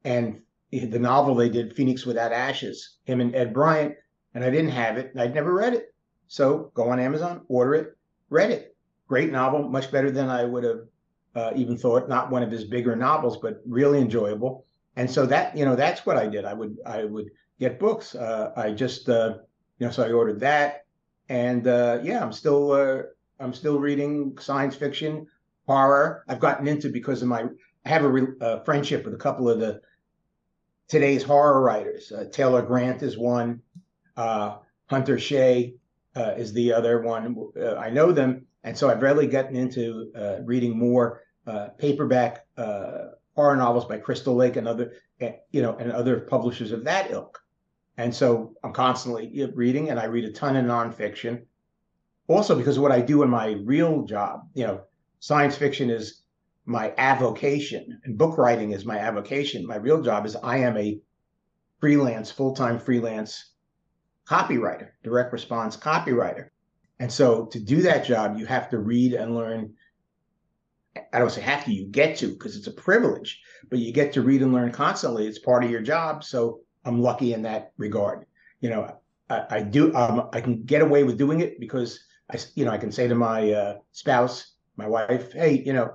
and 0.05 0.43
the 0.71 0.99
novel 0.99 1.35
they 1.35 1.49
did, 1.49 1.75
Phoenix 1.75 2.05
Without 2.05 2.33
Ashes, 2.33 2.99
him 3.05 3.23
and 3.23 3.35
Ed 3.35 3.55
Bryant, 3.55 3.95
and 4.35 4.45
I 4.45 4.51
didn't 4.51 4.73
have 4.73 4.99
it, 4.99 5.11
and 5.13 5.23
I'd 5.23 5.35
never 5.35 5.55
read 5.55 5.73
it. 5.73 5.95
So 6.29 6.71
go 6.75 6.91
on 6.91 7.01
Amazon, 7.01 7.47
order 7.49 7.77
it, 7.77 7.97
read 8.29 8.51
it. 8.51 8.77
Great 9.09 9.33
novel, 9.33 9.71
much 9.71 9.91
better 9.91 10.11
than 10.11 10.29
I 10.29 10.45
would 10.45 10.65
have 10.65 10.81
uh, 11.35 11.53
even 11.57 11.79
thought. 11.79 12.11
Not 12.11 12.31
one 12.31 12.43
of 12.43 12.51
his 12.51 12.65
bigger 12.65 12.95
novels, 12.95 13.39
but 13.39 13.63
really 13.65 14.01
enjoyable 14.01 14.67
and 14.97 15.11
so 15.11 15.27
that 15.27 15.57
you 15.57 15.65
know 15.65 15.77
that's 15.77 16.07
what 16.07 16.17
I 16.17 16.27
did. 16.27 16.45
I 16.45 16.55
would 16.55 16.77
I 16.87 17.05
would 17.05 17.31
get 17.59 17.79
books. 17.79 18.15
Uh, 18.15 18.53
I 18.57 18.71
just 18.73 19.09
uh, 19.09 19.39
you 19.79 19.87
know 19.87 19.93
so 19.93 20.05
I 20.05 20.13
ordered 20.13 20.41
that, 20.41 20.85
and 21.29 21.67
uh, 21.67 21.99
yeah, 22.03 22.23
I'm 22.23 22.33
still 22.33 22.73
uh, 22.73 23.03
I'm 23.41 23.53
still 23.53 23.79
reading 23.79 24.37
science 24.39 24.77
fiction, 24.77 25.27
horror. 25.67 26.25
I've 26.29 26.41
gotten 26.41 26.69
into 26.69 26.91
because 26.91 27.23
of 27.23 27.29
my 27.29 27.45
I 27.85 27.89
have 27.89 28.05
a 28.05 28.09
re- 28.09 28.61
friendship 28.65 29.05
with 29.05 29.15
a 29.15 29.19
couple 29.19 29.49
of 29.49 29.59
the 29.61 29.81
today's 30.89 31.23
horror 31.23 31.61
writers. 31.61 32.13
Uh, 32.13 32.25
Taylor 32.31 32.63
Grant 32.63 33.03
is 33.03 33.19
one. 33.19 33.61
Uh, 34.17 34.59
Hunter 34.87 35.19
Shea 35.19 35.75
is 36.17 36.53
the 36.53 36.73
other 36.73 37.03
one. 37.03 37.37
I 37.79 37.91
know 37.91 38.13
them, 38.13 38.47
and 38.63 38.79
so 38.79 38.89
I've 38.89 39.03
really 39.03 39.27
gotten 39.27 39.57
into 39.57 40.13
reading 40.45 40.79
more 40.79 41.23
paperback 41.79 42.47
horror 43.35 43.57
novels 43.57 43.85
by 43.85 43.99
Crystal 43.99 44.35
Lake 44.35 44.57
and 44.57 44.69
other, 44.69 44.93
eh, 45.21 45.33
you 45.51 45.63
know, 45.63 45.77
and 45.77 45.93
other 45.93 46.21
publishers 46.21 46.73
of 46.73 46.85
that 46.85 47.11
ilk. 47.11 47.41
And 47.97 48.15
so 48.15 48.55
I'm 48.65 48.73
constantly 48.73 49.49
reading, 49.55 49.91
and 49.91 50.01
I 50.01 50.05
read 50.05 50.25
a 50.25 50.33
ton 50.33 50.57
of 50.57 50.65
nonfiction. 50.65 51.43
Also, 52.27 52.57
because 52.57 52.79
what 52.79 52.93
I 52.93 53.01
do 53.01 53.23
in 53.23 53.31
my 53.31 53.53
real 53.65 54.03
job, 54.03 54.49
you 54.55 54.67
know, 54.67 54.83
science 55.21 55.57
fiction 55.57 55.91
is 55.91 56.23
my 56.67 56.95
avocation, 56.97 58.01
and 58.05 58.19
book 58.19 58.39
writing 58.39 58.73
is 58.73 58.85
my 58.85 58.99
avocation. 58.99 59.67
My 59.67 59.77
real 59.77 60.03
job 60.03 60.27
is 60.27 60.37
I 60.37 60.59
am 60.59 60.77
a 60.77 61.01
freelance, 61.81 62.31
full 62.31 62.55
time 62.55 62.79
freelance 62.79 63.53
copywriter, 64.27 64.89
direct 65.03 65.33
response 65.33 65.77
copywriter. 65.77 66.49
And 66.99 67.13
so 67.13 67.47
to 67.47 67.61
do 67.61 67.83
that 67.83 68.07
job, 68.07 68.39
you 68.39 68.47
have 68.47 68.71
to 68.71 68.79
read 68.79 69.13
and 69.13 69.35
learn 69.35 69.75
I 71.13 71.19
don't 71.19 71.31
say 71.31 71.41
have 71.41 71.65
to, 71.65 71.73
you 71.73 71.87
get 71.87 72.17
to 72.19 72.29
because 72.29 72.57
it's 72.57 72.67
a 72.67 72.73
privilege, 72.73 73.41
but 73.69 73.79
you 73.79 73.93
get 73.93 74.13
to 74.13 74.23
read 74.23 74.43
and 74.43 74.53
learn 74.53 74.73
constantly. 74.73 75.27
It's 75.27 75.39
part 75.39 75.65
of 75.65 75.71
your 75.71 75.81
job. 75.81 76.25
So 76.25 76.61
I'm 76.85 77.01
lucky 77.01 77.33
in 77.33 77.43
that 77.43 77.73
regard. 77.77 78.27
You 78.61 78.71
know, 78.71 78.97
I, 79.29 79.45
I 79.51 79.63
do, 79.63 79.95
um, 79.95 80.29
I 80.33 80.41
can 80.41 80.63
get 80.63 80.83
away 80.83 81.05
with 81.05 81.19
doing 81.19 81.41
it 81.41 81.59
because 81.59 82.01
I, 82.33 82.39
you 82.55 82.65
know, 82.65 82.71
I 82.71 82.79
can 82.79 82.93
say 82.93 83.09
to 83.09 83.15
my 83.15 83.51
uh, 83.51 83.79
spouse, 83.93 84.53
my 84.77 84.87
wife, 84.87 85.33
hey, 85.33 85.63
you 85.65 85.73
know, 85.73 85.95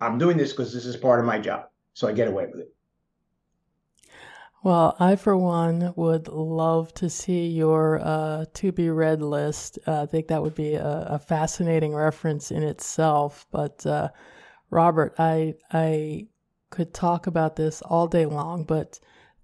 I'm 0.00 0.18
doing 0.18 0.36
this 0.36 0.52
because 0.52 0.72
this 0.72 0.86
is 0.86 0.96
part 0.96 1.20
of 1.20 1.26
my 1.26 1.38
job. 1.38 1.68
So 1.94 2.08
I 2.08 2.12
get 2.12 2.28
away 2.28 2.46
with 2.46 2.60
it. 2.60 2.74
Well, 4.64 4.96
I, 4.98 5.16
for 5.16 5.36
one, 5.36 5.92
would 5.94 6.26
love 6.26 6.94
to 6.94 7.10
see 7.10 7.48
your 7.48 8.00
uh, 8.02 8.46
to 8.54 8.72
be 8.72 8.88
read 8.88 9.20
list. 9.20 9.78
Uh, 9.86 10.02
I 10.02 10.06
think 10.06 10.28
that 10.28 10.42
would 10.42 10.54
be 10.54 10.74
a, 10.74 11.06
a, 11.10 11.18
fascinating 11.18 11.94
reference 11.94 12.50
in 12.50 12.62
itself. 12.62 13.46
But 13.50 13.84
uh, 13.84 14.08
Robert, 14.74 15.14
I 15.20 15.54
I 15.72 16.26
could 16.70 16.92
talk 16.92 17.28
about 17.28 17.54
this 17.54 17.80
all 17.82 18.08
day 18.08 18.26
long, 18.26 18.64
but 18.64 18.98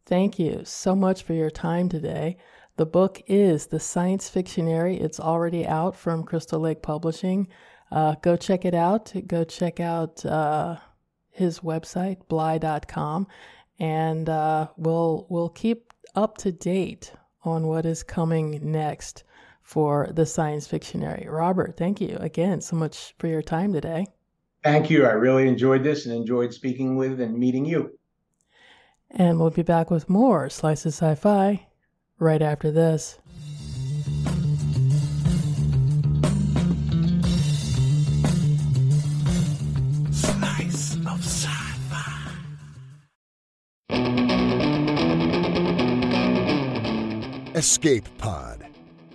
thank 0.05 0.41
you 0.41 0.63
so 0.65 0.97
much 0.97 1.23
for 1.23 1.35
your 1.35 1.51
time 1.51 1.89
today. 1.89 2.37
The 2.77 2.87
book 2.87 3.23
is 3.29 3.69
The 3.69 3.79
Science 3.79 4.29
Fictionary. 4.29 5.01
It's 5.01 5.21
already 5.21 5.65
out 5.65 5.95
from 5.95 6.25
Crystal 6.25 6.59
Lake 6.59 6.83
Publishing. 6.83 7.47
Uh, 7.93 8.17
go 8.23 8.37
check 8.37 8.65
it 8.65 8.75
out. 8.75 9.13
Go 9.29 9.45
check 9.45 9.79
out 9.79 10.27
uh, 10.27 10.79
his 11.31 11.61
website, 11.61 12.27
bly.com, 12.29 13.29
and 13.79 14.29
uh, 14.29 14.67
we'll 14.77 15.27
we'll 15.31 15.49
keep 15.51 15.93
up 16.17 16.39
to 16.39 16.51
date 16.51 17.13
on 17.45 17.69
what 17.69 17.87
is 17.87 18.03
coming 18.03 18.73
next 18.73 19.23
for 19.63 20.09
the 20.13 20.27
Science 20.27 20.67
Fictionary. 20.67 21.29
Robert, 21.29 21.77
thank 21.77 22.01
you 22.01 22.17
again 22.19 22.61
so 22.61 22.75
much 22.75 23.15
for 23.21 23.29
your 23.29 23.43
time 23.43 23.73
today. 23.73 24.07
Thank 24.63 24.91
you. 24.91 25.07
I 25.07 25.13
really 25.13 25.49
enjoyed 25.49 25.83
this 25.83 26.05
and 26.05 26.15
enjoyed 26.15 26.53
speaking 26.53 26.97
with 26.97 27.21
and 27.21 27.37
meeting 27.37 27.65
you. 27.65 27.99
And 29.11 29.41
we'll 29.41 29.51
be 29.51 29.63
back 29.63 29.91
with 29.91 30.09
more 30.09 30.51
Slices 30.51 31.01
of 31.03 31.09
Sci 31.09 31.15
Fi 31.17 31.67
right 32.19 32.43
after 32.43 32.71
this. 32.71 33.19
Slice 40.13 40.95
of 41.07 41.25
Sci 41.25 41.49
Fi. 41.89 42.33
Escape 47.55 48.05
Pod, 48.19 48.67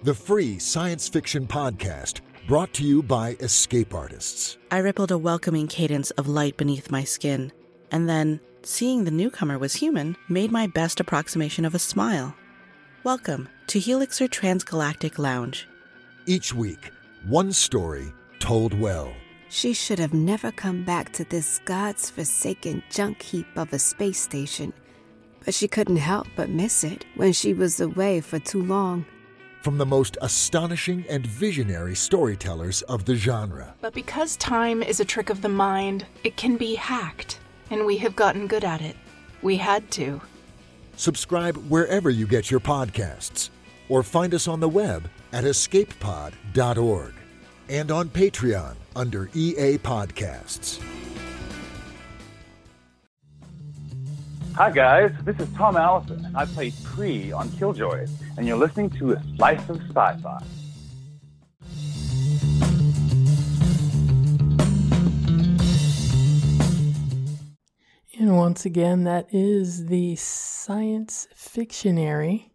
the 0.03 0.13
free 0.13 0.59
science 0.59 1.07
fiction 1.07 1.47
podcast 1.47 2.19
brought 2.47 2.71
to 2.73 2.83
you 2.83 3.01
by 3.01 3.35
Escape 3.39 3.95
Artists. 3.95 4.59
I 4.69 4.77
rippled 4.77 5.09
a 5.09 5.17
welcoming 5.17 5.65
cadence 5.65 6.11
of 6.11 6.27
light 6.27 6.57
beneath 6.57 6.91
my 6.91 7.03
skin, 7.03 7.51
and 7.89 8.07
then, 8.07 8.39
seeing 8.61 9.03
the 9.03 9.09
newcomer 9.09 9.57
was 9.57 9.73
human, 9.73 10.15
made 10.29 10.51
my 10.51 10.67
best 10.67 10.99
approximation 10.99 11.65
of 11.65 11.73
a 11.73 11.79
smile. 11.79 12.35
Welcome 13.03 13.49
to 13.65 13.79
Helixer 13.79 14.29
Transgalactic 14.29 15.17
Lounge. 15.17 15.67
Each 16.27 16.53
week, 16.53 16.91
one 17.25 17.51
story 17.51 18.13
told 18.37 18.79
well. 18.79 19.11
She 19.49 19.73
should 19.73 19.97
have 19.97 20.13
never 20.13 20.51
come 20.51 20.83
back 20.83 21.11
to 21.13 21.23
this 21.23 21.59
God's 21.65 22.11
forsaken 22.11 22.83
junk 22.91 23.23
heap 23.23 23.47
of 23.55 23.73
a 23.73 23.79
space 23.79 24.19
station, 24.19 24.71
but 25.43 25.55
she 25.55 25.67
couldn't 25.67 25.97
help 25.97 26.27
but 26.35 26.49
miss 26.49 26.83
it 26.83 27.07
when 27.15 27.33
she 27.33 27.55
was 27.55 27.81
away 27.81 28.21
for 28.21 28.37
too 28.37 28.61
long. 28.61 29.07
From 29.65 29.79
the 29.79 29.85
most 29.87 30.15
astonishing 30.21 31.05
and 31.09 31.25
visionary 31.25 31.95
storytellers 31.95 32.83
of 32.83 33.05
the 33.05 33.15
genre. 33.15 33.73
But 33.81 33.95
because 33.95 34.37
time 34.37 34.83
is 34.83 34.99
a 34.99 35.05
trick 35.05 35.31
of 35.31 35.41
the 35.41 35.49
mind, 35.49 36.05
it 36.23 36.37
can 36.37 36.55
be 36.55 36.75
hacked, 36.75 37.39
and 37.71 37.83
we 37.83 37.97
have 37.97 38.15
gotten 38.15 38.45
good 38.45 38.63
at 38.63 38.79
it. 38.79 38.95
We 39.41 39.57
had 39.57 39.89
to. 39.93 40.21
Subscribe 40.97 41.57
wherever 41.67 42.11
you 42.11 42.27
get 42.27 42.51
your 42.51 42.59
podcasts, 42.59 43.49
or 43.89 44.03
find 44.03 44.35
us 44.35 44.47
on 44.47 44.59
the 44.59 44.69
web 44.69 45.09
at 45.33 45.45
escapepod.org 45.45 47.13
and 47.67 47.89
on 47.89 48.09
Patreon 48.09 48.75
under 48.95 49.31
EA 49.33 49.79
Podcasts. 49.79 50.79
Hi 54.57 54.71
guys, 54.71 55.11
this 55.25 55.37
is 55.41 55.49
Thom 55.49 55.75
Allison, 55.75 56.23
and 56.23 56.37
I 56.37 56.45
play 56.45 56.71
Pree 56.81 57.29
on 57.33 57.49
Killjoys, 57.49 58.09
and 58.37 58.47
you're 58.47 58.55
listening 58.55 58.89
to 58.91 59.11
a 59.11 59.21
slice 59.35 59.67
of 59.67 59.81
sci-fi. 59.89 60.41
And 68.17 68.37
once 68.37 68.63
again, 68.63 69.03
that 69.03 69.27
is 69.29 69.87
the 69.87 70.15
Science 70.15 71.27
Fictionary 71.35 72.53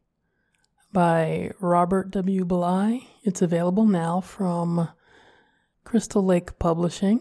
by 0.90 1.50
Robert 1.60 2.10
W. 2.12 2.46
Bly. 2.46 3.00
It's 3.24 3.42
available 3.42 3.84
now 3.84 4.22
from 4.22 4.88
Crystal 5.84 6.24
Lake 6.24 6.58
Publishing 6.58 7.20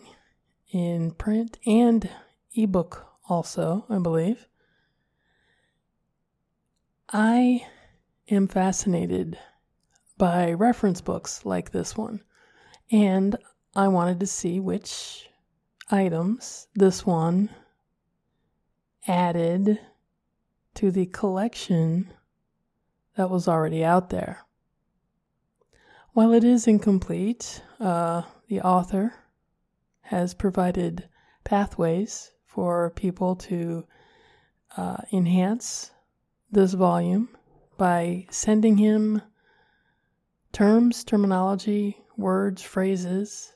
in 0.71 1.11
print 1.11 1.57
and 1.65 2.09
ebook 2.55 3.07
also, 3.27 3.85
I 3.89 3.99
believe. 3.99 4.47
I 7.11 7.65
am 8.29 8.47
fascinated 8.47 9.39
by 10.19 10.53
reference 10.53 11.01
books 11.01 11.43
like 11.43 11.71
this 11.71 11.97
one, 11.97 12.21
and 12.91 13.35
I 13.75 13.87
wanted 13.87 14.19
to 14.19 14.27
see 14.27 14.59
which 14.59 15.27
items 15.89 16.67
this 16.75 17.07
one 17.07 17.49
added 19.07 19.79
to 20.75 20.91
the 20.91 21.07
collection 21.07 22.13
that 23.15 23.31
was 23.31 23.47
already 23.47 23.83
out 23.83 24.11
there. 24.11 24.45
While 26.13 26.33
it 26.33 26.43
is 26.43 26.67
incomplete, 26.67 27.63
uh, 27.79 28.21
the 28.49 28.61
author 28.61 29.15
has 30.01 30.35
provided 30.35 31.09
pathways 31.43 32.33
for 32.45 32.91
people 32.91 33.35
to 33.35 33.87
uh, 34.77 34.97
enhance 35.11 35.89
this 36.51 36.73
volume 36.73 37.29
by 37.77 38.25
sending 38.29 38.77
him 38.77 39.21
terms, 40.51 41.03
terminology, 41.03 41.97
words, 42.17 42.62
phrases 42.62 43.53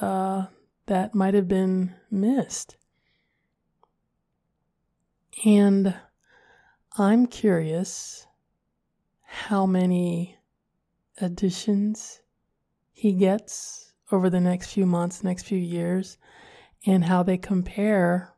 uh, 0.00 0.46
that 0.86 1.14
might 1.14 1.34
have 1.34 1.48
been 1.48 1.94
missed. 2.10 2.76
And 5.44 5.94
I'm 6.96 7.26
curious 7.26 8.26
how 9.22 9.66
many 9.66 10.36
additions 11.20 12.20
he 12.92 13.12
gets 13.12 13.92
over 14.10 14.30
the 14.30 14.40
next 14.40 14.72
few 14.72 14.86
months, 14.86 15.22
next 15.22 15.44
few 15.44 15.58
years, 15.58 16.16
and 16.86 17.04
how 17.04 17.22
they 17.22 17.36
compare 17.36 18.34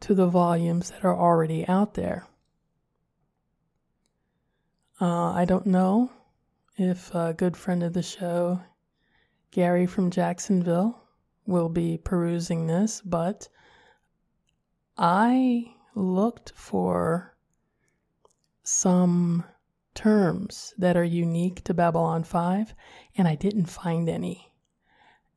to 0.00 0.14
the 0.14 0.26
volumes 0.26 0.90
that 0.90 1.04
are 1.04 1.16
already 1.16 1.66
out 1.66 1.94
there. 1.94 2.26
Uh, 5.00 5.32
I 5.32 5.46
don't 5.46 5.64
know 5.64 6.10
if 6.76 7.14
a 7.14 7.32
good 7.32 7.56
friend 7.56 7.82
of 7.82 7.94
the 7.94 8.02
show, 8.02 8.60
Gary 9.50 9.86
from 9.86 10.10
Jacksonville, 10.10 11.02
will 11.46 11.70
be 11.70 11.96
perusing 11.96 12.66
this, 12.66 13.00
but 13.00 13.48
I 14.98 15.74
looked 15.94 16.52
for 16.54 17.34
some 18.62 19.44
terms 19.94 20.74
that 20.76 20.98
are 20.98 21.04
unique 21.04 21.64
to 21.64 21.72
Babylon 21.72 22.22
5, 22.22 22.74
and 23.16 23.26
I 23.26 23.36
didn't 23.36 23.66
find 23.66 24.06
any. 24.06 24.52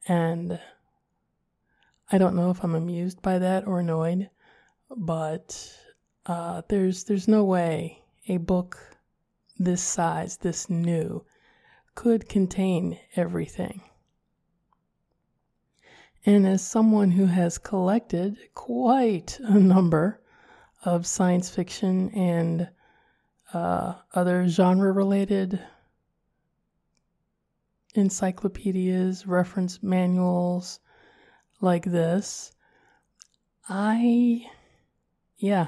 And 0.10 0.60
I 2.12 2.18
don't 2.18 2.36
know 2.36 2.50
if 2.50 2.62
I'm 2.66 2.76
amused 2.76 3.22
by 3.22 3.40
that 3.40 3.66
or 3.66 3.80
annoyed, 3.80 4.30
but 4.90 5.74
uh, 6.26 6.64
there's 6.68 7.06
there's 7.06 7.30
no 7.30 7.46
way 7.46 8.04
a 8.28 8.38
book 8.38 8.93
this 9.58 9.82
size, 9.82 10.38
this 10.38 10.70
new, 10.70 11.26
could 11.96 12.28
contain 12.28 13.00
everything. 13.16 13.82
And 16.26 16.48
as 16.48 16.66
someone 16.66 17.12
who 17.12 17.26
has 17.26 17.58
collected 17.58 18.38
quite 18.54 19.40
a 19.42 19.60
number 19.60 20.22
of 20.86 21.06
science 21.06 21.50
fiction 21.50 22.10
and 22.12 22.70
uh, 23.54 23.96
other 24.14 24.48
genre 24.48 24.92
related 24.92 25.60
encyclopedias, 27.94 29.28
reference 29.28 29.84
manuals 29.84 30.80
like 31.62 31.86
this, 31.86 32.52
I, 33.68 34.46
yeah, 35.38 35.68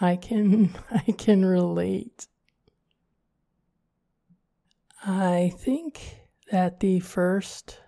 I 0.00 0.16
can, 0.16 0.74
I 0.90 1.12
can 1.12 1.44
relate. 1.44 2.28
I 5.04 5.52
think 5.56 6.18
that 6.50 6.80
the 6.80 7.00
first 7.00 7.80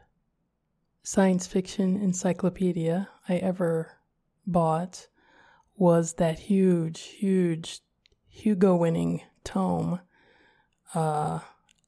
science 1.02 1.46
fiction 1.46 1.96
encyclopedia 1.96 3.08
I 3.28 3.36
ever 3.36 3.98
bought 4.46 5.08
was 5.76 6.14
that 6.14 6.38
huge, 6.38 7.00
huge 7.00 7.80
Hugo 8.28 8.76
winning 8.76 9.22
tome. 9.44 10.00
Uh, 10.94 11.40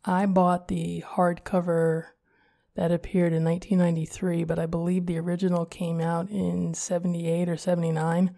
I 0.05 0.27
bought 0.27 0.69
the 0.69 1.05
hardcover 1.07 2.07
that 2.75 2.91
appeared 2.91 3.33
in 3.33 3.45
1993, 3.45 4.45
but 4.45 4.59
I 4.59 4.67
believe 4.67 5.07
the 5.07 5.19
original 5.19 5.67
came 5.67 6.01
out 6.01 6.31
in 6.31 6.75
78 6.75 7.49
or 7.49 7.57
79 7.57 8.35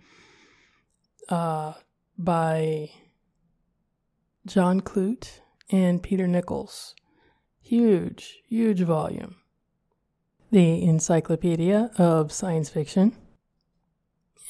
uh, 1.28 1.74
by 2.18 2.90
John 4.44 4.80
Clute 4.80 5.40
and 5.70 6.02
Peter 6.02 6.26
Nicholls. 6.26 6.94
Huge, 7.60 8.42
huge 8.48 8.80
volume. 8.80 9.36
The 10.50 10.82
Encyclopedia 10.84 11.90
of 11.98 12.30
Science 12.32 12.68
Fiction 12.68 13.16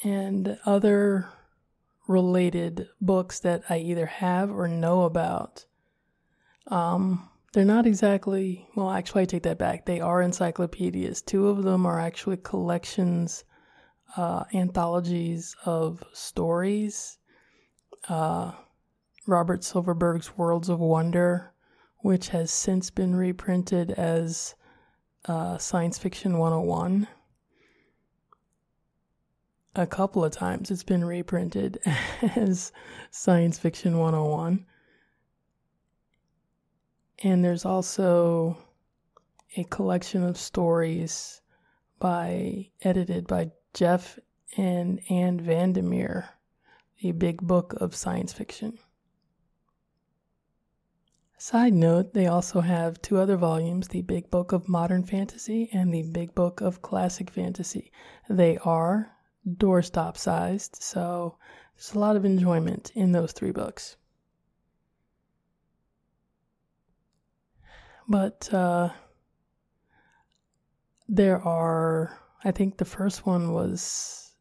and 0.03 0.59
other 0.65 1.29
related 2.07 2.89
books 3.01 3.39
that 3.39 3.63
I 3.69 3.77
either 3.77 4.05
have 4.05 4.51
or 4.51 4.67
know 4.67 5.03
about. 5.03 5.65
Um, 6.67 7.29
they're 7.53 7.65
not 7.65 7.87
exactly, 7.87 8.67
well, 8.75 8.91
actually, 8.91 9.23
I 9.23 9.25
take 9.25 9.43
that 9.43 9.57
back. 9.57 9.85
They 9.85 10.01
are 10.01 10.21
encyclopedias. 10.21 11.21
Two 11.21 11.47
of 11.47 11.63
them 11.63 11.85
are 11.85 11.99
actually 11.99 12.37
collections, 12.37 13.45
uh, 14.17 14.43
anthologies 14.53 15.55
of 15.65 16.03
stories. 16.11 17.17
Uh, 18.09 18.51
Robert 19.27 19.63
Silverberg's 19.63 20.37
Worlds 20.37 20.69
of 20.69 20.79
Wonder, 20.79 21.53
which 21.99 22.29
has 22.29 22.51
since 22.51 22.89
been 22.89 23.15
reprinted 23.15 23.91
as 23.91 24.55
uh, 25.25 25.57
Science 25.57 25.97
Fiction 25.97 26.37
101 26.37 27.07
a 29.75 29.85
couple 29.85 30.23
of 30.23 30.31
times 30.31 30.71
it's 30.71 30.83
been 30.83 31.03
reprinted 31.03 31.79
as 32.35 32.71
Science 33.11 33.59
Fiction 33.59 33.97
101. 33.97 34.65
And 37.23 37.43
there's 37.43 37.65
also 37.65 38.57
a 39.55 39.63
collection 39.65 40.23
of 40.23 40.37
stories 40.37 41.41
by 41.99 42.69
edited 42.81 43.27
by 43.27 43.51
Jeff 43.73 44.19
and 44.57 45.01
Ann 45.09 45.39
Vandermeer, 45.39 46.29
a 47.03 47.11
big 47.11 47.41
book 47.41 47.73
of 47.77 47.95
science 47.95 48.33
fiction. 48.33 48.77
Side 51.37 51.73
note, 51.73 52.13
they 52.13 52.27
also 52.27 52.61
have 52.61 53.01
two 53.01 53.17
other 53.17 53.35
volumes 53.35 53.89
the 53.89 54.01
Big 54.01 54.29
Book 54.29 54.53
of 54.53 54.69
Modern 54.69 55.03
Fantasy 55.03 55.69
and 55.73 55.93
the 55.93 56.03
Big 56.03 56.33
Book 56.33 56.61
of 56.61 56.81
Classic 56.81 57.29
Fantasy. 57.29 57.91
They 58.29 58.57
are 58.59 59.11
doorstop 59.45 60.15
sized, 60.17 60.77
so 60.81 61.37
there's 61.75 61.93
a 61.93 61.99
lot 61.99 62.15
of 62.15 62.23
enjoyment 62.23 62.91
in 62.95 63.11
those 63.11 63.33
three 63.33 63.51
books. 63.51 63.97
But 68.07 68.53
uh, 68.53 68.89
there 71.09 71.41
are, 71.41 72.17
I 72.43 72.51
think 72.51 72.77
the 72.77 72.85
first 72.85 73.25
one 73.25 73.51
was 73.51 74.31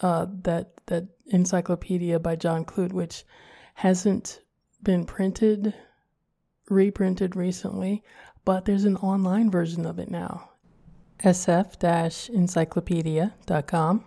uh, 0.00 0.26
that 0.42 0.86
that 0.86 1.08
encyclopedia 1.26 2.18
by 2.20 2.36
John 2.36 2.64
Clute, 2.64 2.92
which 2.92 3.24
hasn't 3.74 4.42
been 4.82 5.04
printed, 5.04 5.74
reprinted 6.70 7.36
recently, 7.36 8.02
but 8.44 8.64
there's 8.64 8.84
an 8.84 8.96
online 8.96 9.50
version 9.50 9.84
of 9.84 9.98
it 9.98 10.10
now. 10.10 10.48
sf-encyclopedia.com. 11.20 14.04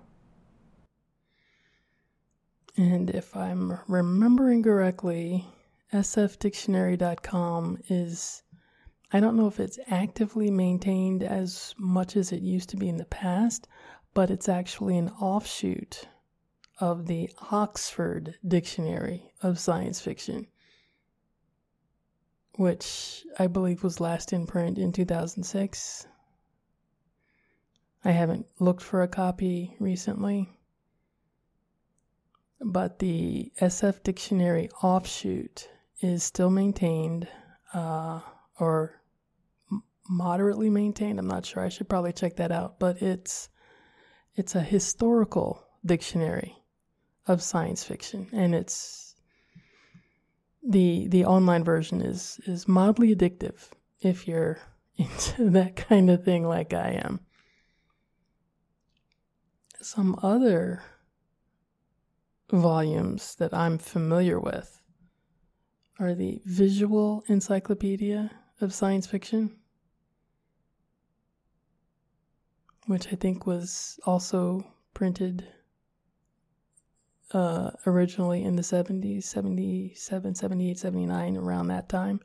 And 2.76 3.12
if 3.12 3.36
I'm 3.36 3.78
remembering 3.88 4.64
correctly, 4.64 5.46
sfdictionary.com 5.94 7.78
is 7.88 8.42
I 9.16 9.20
don't 9.20 9.38
know 9.38 9.46
if 9.46 9.60
it's 9.60 9.78
actively 9.90 10.50
maintained 10.50 11.22
as 11.22 11.76
much 11.78 12.18
as 12.18 12.32
it 12.32 12.42
used 12.42 12.70
to 12.70 12.78
be 12.78 12.90
in 12.90 12.98
the 12.98 13.06
past, 13.06 13.68
but 14.16 14.32
it's 14.32 14.50
actually 14.50 14.98
an 14.98 15.10
offshoot 15.10 16.08
of 16.80 17.06
the 17.06 17.30
Oxford 17.52 18.40
Dictionary 18.48 19.32
of 19.44 19.60
Science 19.60 20.02
Fiction, 20.02 20.48
which 22.56 23.26
I 23.40 23.48
believe 23.48 23.84
was 23.84 24.00
last 24.00 24.34
in 24.34 24.46
print 24.46 24.78
in 24.78 24.92
2006. 24.92 26.08
I 28.06 28.12
haven't 28.12 28.46
looked 28.60 28.84
for 28.84 29.02
a 29.02 29.08
copy 29.08 29.76
recently, 29.80 30.50
but 32.60 33.00
the 33.00 33.52
SF 33.60 34.04
Dictionary 34.04 34.70
offshoot 34.82 35.70
is 36.02 36.24
still 36.24 36.50
maintained 36.50 37.28
uh, 37.74 38.20
or 38.60 39.02
moderately 40.10 40.70
maintained. 40.70 41.18
I'm 41.18 41.28
not 41.28 41.46
sure. 41.46 41.64
I 41.64 41.70
should 41.70 41.90
probably 41.90 42.14
check 42.14 42.36
that 42.36 42.52
out. 42.52 42.80
But 42.80 43.02
it's 43.02 43.50
it's 44.36 44.56
a 44.56 44.62
historical 44.62 45.64
dictionary 45.86 46.56
of 47.28 47.42
science 47.42 47.84
fiction, 47.84 48.28
and 48.34 48.54
it's 48.54 49.03
the 50.68 51.08
the 51.08 51.26
online 51.26 51.64
version 51.64 52.02
is 52.02 52.40
is 52.46 52.68
mildly 52.68 53.16
addictive 53.16 53.70
if 54.02 54.28
you're 54.28 54.60
into 54.98 55.50
that 55.50 55.76
kind 55.76 56.10
of 56.10 56.24
thing 56.24 56.48
like 56.48 56.74
I 56.74 57.02
am. 57.04 57.20
Some 59.82 60.18
other 60.24 60.82
volumes 62.52 63.36
that 63.36 63.54
I'm 63.54 63.78
familiar 63.78 64.40
with 64.40 64.82
are 66.00 66.14
the 66.14 66.42
Visual 66.46 67.24
Encyclopedia 67.28 68.32
of 68.62 68.74
Science 68.74 69.08
Fiction 69.08 69.58
which 72.86 73.08
I 73.12 73.16
think 73.16 73.46
was 73.46 74.00
also 74.06 74.66
printed 74.94 75.48
uh, 77.34 77.72
originally 77.86 78.44
in 78.44 78.56
the 78.56 78.62
70s, 78.62 79.24
77, 79.24 80.36
78, 80.36 80.80
79, 80.80 81.38
around 81.38 81.68
that 81.68 81.90
time. 81.90 82.20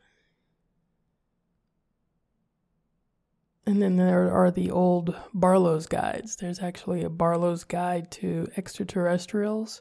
And 3.67 3.83
then 3.83 3.97
there 3.97 4.33
are 4.33 4.51
the 4.51 4.71
old 4.71 5.15
Barlowe's 5.35 5.87
guides. 5.87 6.37
There's 6.37 6.61
actually 6.61 7.05
a 7.05 7.11
Barlowe's 7.11 7.65
guide 7.65 8.11
to 8.13 8.49
extraterrestrials, 8.57 9.81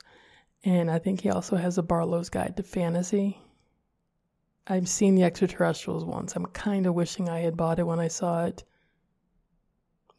and 0.63 0.91
I 0.91 0.99
think 0.99 1.21
he 1.21 1.29
also 1.29 1.55
has 1.55 1.77
a 1.77 1.83
Barlowe's 1.83 2.29
guide 2.29 2.57
to 2.57 2.63
fantasy. 2.63 3.39
I've 4.65 4.89
seen 4.89 5.15
the 5.15 5.23
extraterrestrials 5.23 6.03
once. 6.03 6.35
I'm 6.35 6.47
kind 6.47 6.85
of 6.85 6.95
wishing 6.95 7.29
I 7.29 7.39
had 7.39 7.55
bought 7.55 7.79
it 7.79 7.87
when 7.87 7.99
I 7.99 8.09
saw 8.09 8.45
it 8.45 8.63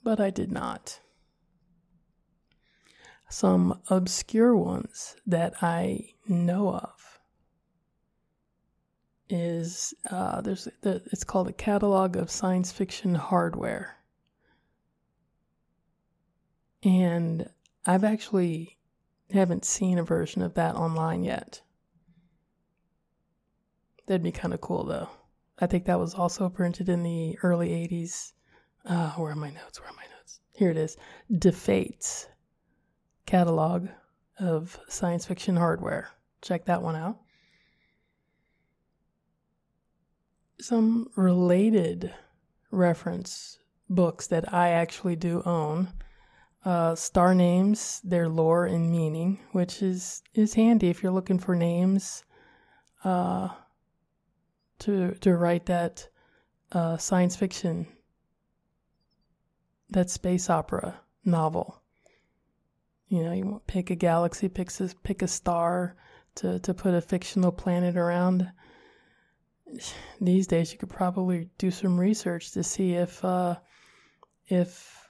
but 0.09 0.21
I 0.21 0.31
did 0.31 0.51
not. 0.51 1.01
Some 3.29 3.81
obscure 3.91 4.57
ones 4.57 5.17
that 5.27 5.55
I 5.63 6.11
know 6.27 6.71
of 6.75 7.21
is 9.29 9.93
uh, 10.11 10.41
there's 10.41 10.69
the, 10.81 11.03
it's 11.13 11.25
called 11.25 11.49
a 11.49 11.53
catalog 11.53 12.17
of 12.17 12.31
science 12.31 12.73
fiction 12.73 13.15
hardware, 13.15 13.97
and 16.83 17.51
I've 17.85 18.05
actually 18.05 18.79
haven't 19.31 19.67
seen 19.67 19.99
a 19.99 20.03
version 20.05 20.41
of 20.41 20.55
that 20.55 20.75
online 20.75 21.23
yet. 21.23 21.61
That'd 24.07 24.23
be 24.23 24.33
kind 24.33 24.55
of 24.55 24.63
cool 24.63 24.85
though. 24.85 25.11
I 25.59 25.67
think 25.67 25.85
that 25.85 26.01
was 26.01 26.15
also 26.15 26.49
printed 26.49 26.89
in 26.89 27.03
the 27.03 27.39
early 27.43 27.69
80s 27.71 28.33
uh, 28.87 29.11
where 29.13 29.33
are 29.33 29.37
my 29.37 29.51
notes? 29.51 29.81
Where 29.81 29.91
are 29.91 29.97
my 29.97 30.07
notes? 30.19 30.41
Here 30.55 30.71
it 30.71 30.77
is. 30.77 30.97
DeFates 31.31 32.27
catalog 33.29 33.89
of 34.41 34.81
science 34.89 35.27
fiction 35.27 35.55
hardware. 35.55 36.09
Check 36.41 36.65
that 36.65 36.83
one 36.83 36.97
out. 36.97 37.19
Some 40.61 41.11
related 41.15 42.15
reference 42.71 43.59
books 43.91 44.27
that 44.29 44.53
I 44.53 44.71
actually 44.71 45.15
do 45.17 45.43
own. 45.45 45.93
Uh, 46.65 46.95
star 46.95 47.35
names, 47.35 48.01
their 48.03 48.31
lore 48.31 48.65
and 48.65 48.91
meaning, 48.91 49.39
which 49.53 49.83
is 49.83 50.23
is 50.35 50.55
handy 50.55 50.89
if 50.89 51.03
you're 51.03 51.13
looking 51.13 51.39
for 51.39 51.55
names 51.55 52.25
uh, 53.05 53.49
to 54.79 55.13
to 55.21 55.37
write 55.37 55.67
that 55.67 56.09
uh, 56.73 56.97
science 56.97 57.37
fiction 57.37 57.87
that 59.91 60.09
space 60.09 60.49
opera 60.49 61.01
novel. 61.25 61.83
You 63.09 63.25
know, 63.25 63.33
you 63.33 63.63
pick 63.67 63.91
a 63.91 63.95
galaxy, 63.95 64.49
pick 64.49 64.71
a, 64.81 64.91
pick 65.03 65.23
a 65.23 65.29
star 65.29 65.97
to, 66.37 66.59
to 66.61 66.75
put 66.75 66.95
a 66.95 67.01
fictional 67.01 67.53
planet 67.53 67.97
around. 67.97 68.51
These 70.21 70.47
days, 70.47 70.73
you 70.73 70.79
could 70.79 70.91
probably 70.91 71.49
do 71.59 71.71
some 71.71 71.99
research 71.99 72.53
to 72.53 72.63
see 72.63 72.95
if 72.95 73.25
uh, 73.25 73.57
if 74.49 75.09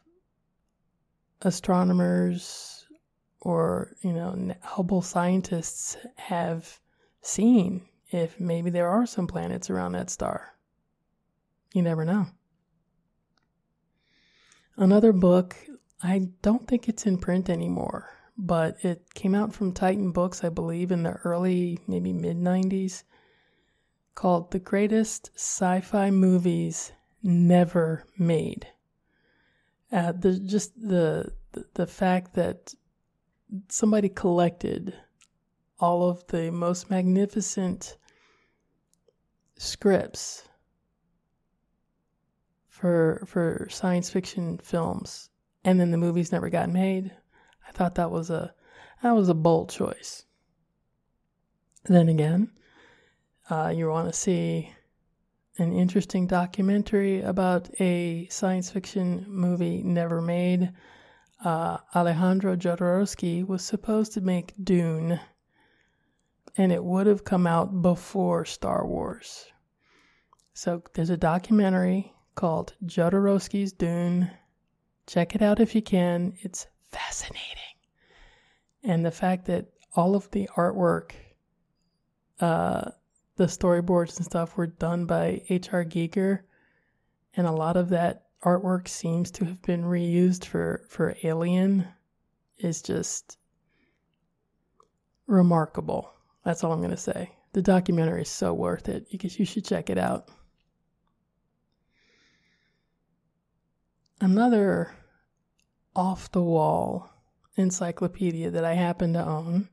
astronomers 1.43 2.87
or 3.41 3.97
you 4.03 4.13
know 4.13 4.53
Hubble 4.63 5.03
scientists 5.03 5.97
have 6.17 6.81
seen 7.23 7.87
if 8.11 8.41
maybe 8.41 8.71
there 8.71 8.89
are 8.89 9.07
some 9.07 9.27
planets 9.27 9.71
around 9.71 9.93
that 9.93 10.11
star. 10.11 10.55
You 11.75 11.83
never 11.83 12.05
know. 12.05 12.27
Another 14.77 15.13
book, 15.13 15.57
I 16.03 16.29
don't 16.43 16.67
think 16.69 16.89
it's 16.89 17.07
in 17.07 17.19
print 17.19 17.51
anymore, 17.51 18.09
but 18.37 18.77
it 18.85 19.15
came 19.15 19.35
out 19.35 19.53
from 19.53 19.73
Titan 19.73 20.13
Books, 20.13 20.45
I 20.45 20.49
believe, 20.49 20.93
in 20.93 21.03
the 21.03 21.15
early, 21.25 21.79
maybe 21.87 22.13
mid 22.13 22.37
90s, 22.37 23.03
called 24.15 24.51
The 24.51 24.61
Greatest 24.61 25.31
Sci 25.35 25.81
Fi 25.81 26.11
Movies 26.11 26.93
Never 27.23 28.05
Made. 28.17 28.69
Uh, 29.91 30.13
the, 30.13 30.39
just 30.39 30.79
the, 30.81 31.33
the, 31.53 31.65
the 31.75 31.87
fact 31.87 32.35
that 32.35 32.75
somebody 33.69 34.09
collected 34.09 34.95
all 35.81 36.09
of 36.09 36.27
the 36.29 36.51
most 36.51 36.91
magnificent 36.91 37.97
scripts 39.57 40.49
for 42.67 43.25
for 43.27 43.67
science 43.71 44.11
fiction 44.11 44.59
films, 44.59 45.31
and 45.65 45.81
then 45.81 45.91
the 45.91 45.99
movies 45.99 46.33
never 46.33 46.51
got 46.51 46.71
made. 46.71 47.13
I 47.67 47.73
thought 47.73 47.97
that 47.97 48.11
was 48.11 48.31
a 48.31 48.55
that 49.03 49.13
was 49.13 49.29
a 49.29 49.35
bold 49.35 49.71
choice. 49.71 50.25
Then 51.85 52.09
again, 52.09 52.51
uh, 53.49 53.73
you 53.75 53.89
want 53.89 54.13
to 54.13 54.19
see 54.19 54.73
an 55.59 55.73
interesting 55.73 56.27
documentary 56.27 57.23
about 57.23 57.69
a 57.81 58.29
science 58.31 58.71
fiction 58.71 59.25
movie 59.29 59.83
never 59.83 60.21
made. 60.21 60.73
Uh, 61.45 61.79
Alejandro 61.95 62.57
Jodorowsky 62.57 63.47
was 63.47 63.65
supposed 63.65 64.13
to 64.13 64.21
make 64.21 64.55
Dune, 64.63 65.21
and 66.57 66.73
it 66.73 66.83
would 66.83 67.07
have 67.07 67.25
come 67.25 67.47
out 67.47 67.83
before 67.83 68.45
Star 68.45 68.87
Wars. 68.87 69.47
So 70.55 70.83
there's 70.95 71.11
a 71.11 71.17
documentary 71.17 72.13
called 72.35 72.75
Jodorowsky's 72.85 73.73
Dune. 73.73 74.31
Check 75.09 75.35
it 75.35 75.43
out 75.43 75.59
if 75.59 75.75
you 75.75 75.83
can. 75.83 76.35
It's 76.43 76.67
fascinating. 76.93 77.45
And 78.85 79.05
the 79.05 79.11
fact 79.11 79.47
that 79.47 79.67
all 79.97 80.15
of 80.15 80.31
the 80.31 80.49
artwork 80.55 81.13
uh, 82.41 82.91
the 83.37 83.45
storyboards 83.45 84.17
and 84.17 84.27
stuff 84.27 84.57
were 84.57 84.67
done 84.67 85.07
by 85.07 85.43
H.R. 85.49 85.85
Giger, 85.85 86.41
and 87.37 87.47
a 87.47 87.53
lot 87.53 87.77
of 87.77 87.89
that 87.89 88.27
artwork 88.45 88.89
seems 88.89 89.31
to 89.33 89.45
have 89.45 89.63
been 89.63 89.85
reused 89.85 90.45
for 90.45 90.85
for 90.89 91.17
Alien. 91.23 91.89
Is 92.59 92.83
just 92.83 93.39
remarkable. 95.29 96.11
That's 96.45 96.65
all 96.65 96.73
I'm 96.73 96.81
going 96.81 96.91
to 96.91 96.97
say. 96.97 97.31
The 97.53 97.63
documentary 97.63 98.23
is 98.23 98.29
so 98.29 98.53
worth 98.53 98.89
it. 98.89 99.07
You, 99.11 99.19
you 99.23 99.45
should 99.45 99.65
check 99.65 99.91
it 99.91 99.99
out. 99.99 100.29
Another 104.21 104.95
off 105.95 106.31
the 106.33 106.43
wall 106.43 107.11
encyclopedia 107.57 108.51
that 108.51 108.65
I 108.65 108.75
happen 108.75 109.13
to 109.13 109.25
own. 109.25 109.69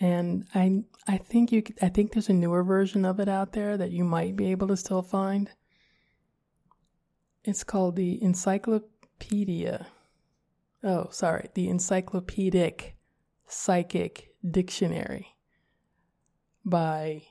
And 0.00 0.46
I 0.54 0.82
I 1.06 1.18
think 1.18 1.52
you 1.52 1.62
I 1.80 1.88
think 1.88 2.12
there's 2.12 2.28
a 2.28 2.32
newer 2.32 2.64
version 2.64 3.04
of 3.04 3.20
it 3.20 3.28
out 3.28 3.52
there 3.52 3.76
that 3.76 3.92
you 3.92 4.04
might 4.04 4.36
be 4.36 4.50
able 4.50 4.68
to 4.68 4.76
still 4.76 5.02
find. 5.02 5.50
It's 7.44 7.62
called 7.62 7.96
the 7.96 8.22
Encyclopedia. 8.22 9.86
Oh, 10.82 11.08
sorry, 11.10 11.50
the 11.54 11.68
Encyclopedic 11.68 12.96
Psychic 13.46 14.34
Dictionary 14.50 15.36
by 16.64 17.22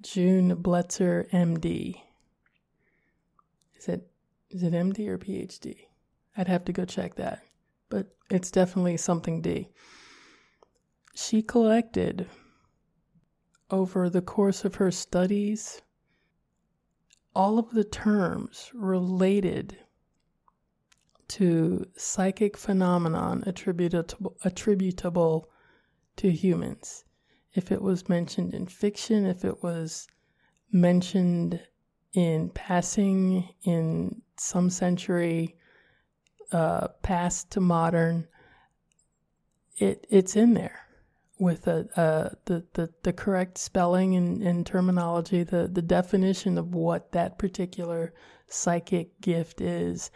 June 0.00 0.56
Bletzer, 0.56 1.30
MD. 1.30 2.00
Is 3.76 3.88
it 3.88 4.11
is 4.52 4.62
it 4.62 4.72
MD 4.72 5.08
or 5.08 5.18
PhD? 5.18 5.86
I'd 6.36 6.48
have 6.48 6.64
to 6.66 6.72
go 6.72 6.84
check 6.84 7.14
that, 7.16 7.42
but 7.88 8.14
it's 8.30 8.50
definitely 8.50 8.96
something 8.96 9.40
D. 9.40 9.68
She 11.14 11.42
collected 11.42 12.26
over 13.70 14.08
the 14.08 14.22
course 14.22 14.64
of 14.64 14.76
her 14.76 14.90
studies 14.90 15.82
all 17.34 17.58
of 17.58 17.70
the 17.70 17.84
terms 17.84 18.70
related 18.74 19.78
to 21.28 21.86
psychic 21.96 22.58
phenomenon 22.58 23.42
attributable, 23.46 24.36
attributable 24.44 25.48
to 26.16 26.30
humans. 26.30 27.04
If 27.54 27.72
it 27.72 27.80
was 27.80 28.08
mentioned 28.08 28.52
in 28.52 28.66
fiction, 28.66 29.24
if 29.24 29.44
it 29.44 29.62
was 29.62 30.06
mentioned 30.70 31.60
in 32.12 32.50
passing 32.50 33.48
in 33.64 34.20
some 34.42 34.70
century 34.70 35.56
uh, 36.52 36.88
past 37.02 37.50
to 37.52 37.60
modern, 37.60 38.26
it 39.76 40.06
it's 40.10 40.36
in 40.36 40.54
there 40.54 40.80
with 41.38 41.66
a, 41.66 41.88
uh, 41.98 42.28
the, 42.44 42.64
the, 42.74 42.88
the 43.02 43.12
correct 43.12 43.58
spelling 43.58 44.14
and, 44.14 44.42
and 44.42 44.64
terminology, 44.64 45.42
the, 45.42 45.66
the 45.66 45.82
definition 45.82 46.56
of 46.56 46.74
what 46.74 47.10
that 47.12 47.36
particular 47.36 48.14
psychic 48.46 49.20
gift 49.20 49.60
is. 49.60 50.10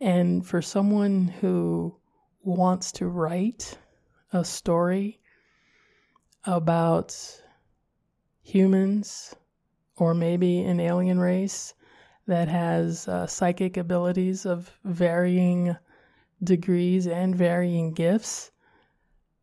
And 0.00 0.46
for 0.46 0.62
someone 0.62 1.28
who 1.28 1.96
wants 2.42 2.90
to 2.92 3.06
write 3.06 3.76
a 4.32 4.44
story 4.44 5.20
about 6.44 7.14
humans 8.42 9.34
or 9.96 10.14
maybe 10.14 10.62
an 10.62 10.80
alien 10.80 11.18
race 11.20 11.74
that 12.26 12.48
has 12.48 13.08
uh, 13.08 13.26
psychic 13.26 13.76
abilities 13.76 14.46
of 14.46 14.70
varying 14.84 15.76
degrees 16.44 17.06
and 17.06 17.34
varying 17.34 17.92
gifts, 17.92 18.50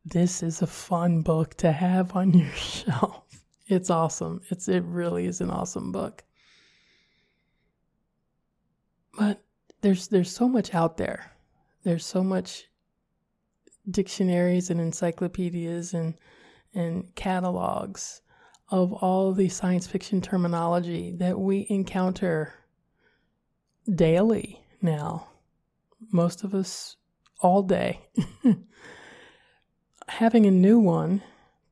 this 0.06 0.42
is 0.44 0.62
a 0.62 0.68
fun 0.68 1.22
book 1.22 1.56
to 1.56 1.72
have 1.72 2.16
on 2.16 2.34
your 2.38 2.52
shelf. 2.54 3.24
It's 3.68 3.90
awesome. 3.90 4.42
It's 4.50 4.68
it 4.68 4.84
really 4.84 5.26
is 5.26 5.42
an 5.42 5.52
awesome 5.52 5.92
book. 5.92 6.24
But 9.18 9.44
there's 9.82 10.08
there's 10.08 10.32
so 10.32 10.48
much 10.48 10.74
out 10.74 10.98
there. 10.98 11.32
There's 11.84 12.06
so 12.06 12.24
much 12.24 12.66
dictionaries 13.90 14.70
and 14.70 14.82
encyclopedias 14.82 15.94
and 15.94 16.16
and 16.74 17.14
catalogs 17.16 18.22
of 18.70 18.94
all 18.94 19.34
the 19.34 19.50
science 19.50 19.88
fiction 19.88 20.22
terminology 20.22 21.16
that 21.18 21.40
we 21.40 21.66
encounter 21.70 22.54
daily 23.96 24.62
now. 24.82 25.28
Most 26.12 26.44
of 26.44 26.54
us 26.54 26.96
all 27.42 27.64
day. 27.64 28.00
Having 30.08 30.46
a 30.46 30.52
new 30.52 30.80
one 30.80 31.22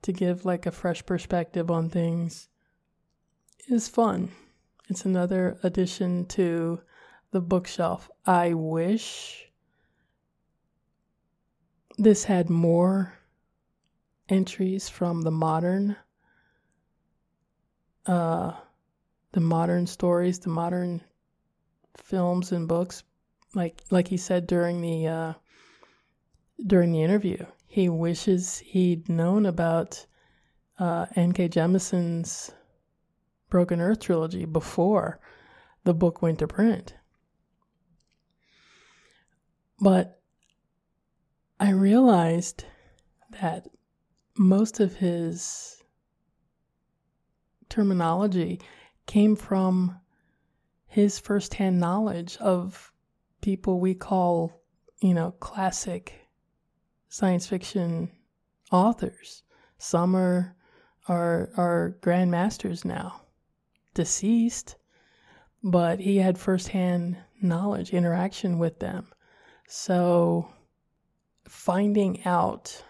to 0.02 0.12
give 0.12 0.46
like 0.46 0.66
a 0.66 0.72
fresh 0.72 1.06
perspective 1.06 1.70
on 1.70 1.90
things 1.90 2.50
is 3.68 3.88
fun. 3.88 4.32
It's 4.90 5.06
another 5.06 5.58
addition 5.64 6.26
to 6.28 6.82
the 7.32 7.42
bookshelf. 7.42 8.10
I 8.26 8.54
wish 8.54 9.52
this 11.98 12.24
had 12.26 12.50
more 12.50 13.14
entries 14.30 14.90
from 14.90 15.22
the 15.22 15.32
modern 15.32 15.96
uh 18.06 18.54
the 19.34 19.42
modern 19.42 19.86
stories, 19.86 20.40
the 20.40 20.50
modern 20.50 21.02
films 21.98 22.52
and 22.52 22.68
books 22.68 23.04
like 23.54 23.82
like 23.92 24.08
he 24.08 24.18
said 24.18 24.48
during 24.48 24.82
the 24.82 25.08
uh 25.08 25.34
during 26.66 26.92
the 26.92 27.04
interview. 27.04 27.46
He 27.68 27.90
wishes 27.90 28.60
he'd 28.60 29.10
known 29.10 29.46
about 29.46 30.06
uh 30.80 31.08
N.K. 31.16 31.50
Jemisin's 31.50 32.52
Broken 33.50 33.80
Earth 33.80 34.00
trilogy 34.00 34.46
before 34.46 35.20
the 35.84 35.94
book 35.94 36.22
went 36.22 36.40
to 36.40 36.48
print. 36.48 36.96
But 39.80 40.20
I 41.60 41.70
realized 41.70 42.66
that 43.42 43.68
most 44.38 44.80
of 44.80 44.96
his 44.96 45.84
terminology 47.70 48.60
came 49.06 49.36
from 49.36 50.00
his 50.98 51.20
firsthand 51.20 51.80
knowledge 51.80 52.38
of 52.38 52.92
people 53.40 53.80
we 53.80 53.94
call, 53.94 54.64
you 55.00 55.14
know, 55.14 55.30
classic 55.40 56.28
science 57.08 57.46
fiction 57.46 58.10
authors. 58.72 59.44
Some 59.78 60.16
are 60.16 60.56
are, 61.08 61.52
are 61.56 61.98
grandmasters 62.02 62.84
now, 62.84 63.22
deceased, 63.94 64.76
but 65.64 66.00
he 66.00 66.18
had 66.18 66.36
firsthand 66.36 67.16
knowledge, 67.44 67.94
interaction 67.94 68.58
with 68.58 68.80
them. 68.80 69.06
So 69.68 70.50
finding 71.48 72.26
out 72.26 72.84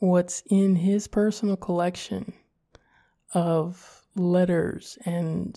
what's 0.00 0.42
in 0.50 0.74
his 0.74 1.06
personal 1.06 1.56
collection 1.56 2.32
of 3.32 4.02
letters 4.16 4.98
and 5.04 5.56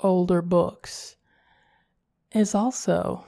older 0.00 0.42
books 0.42 1.16
is 2.32 2.54
also 2.54 3.26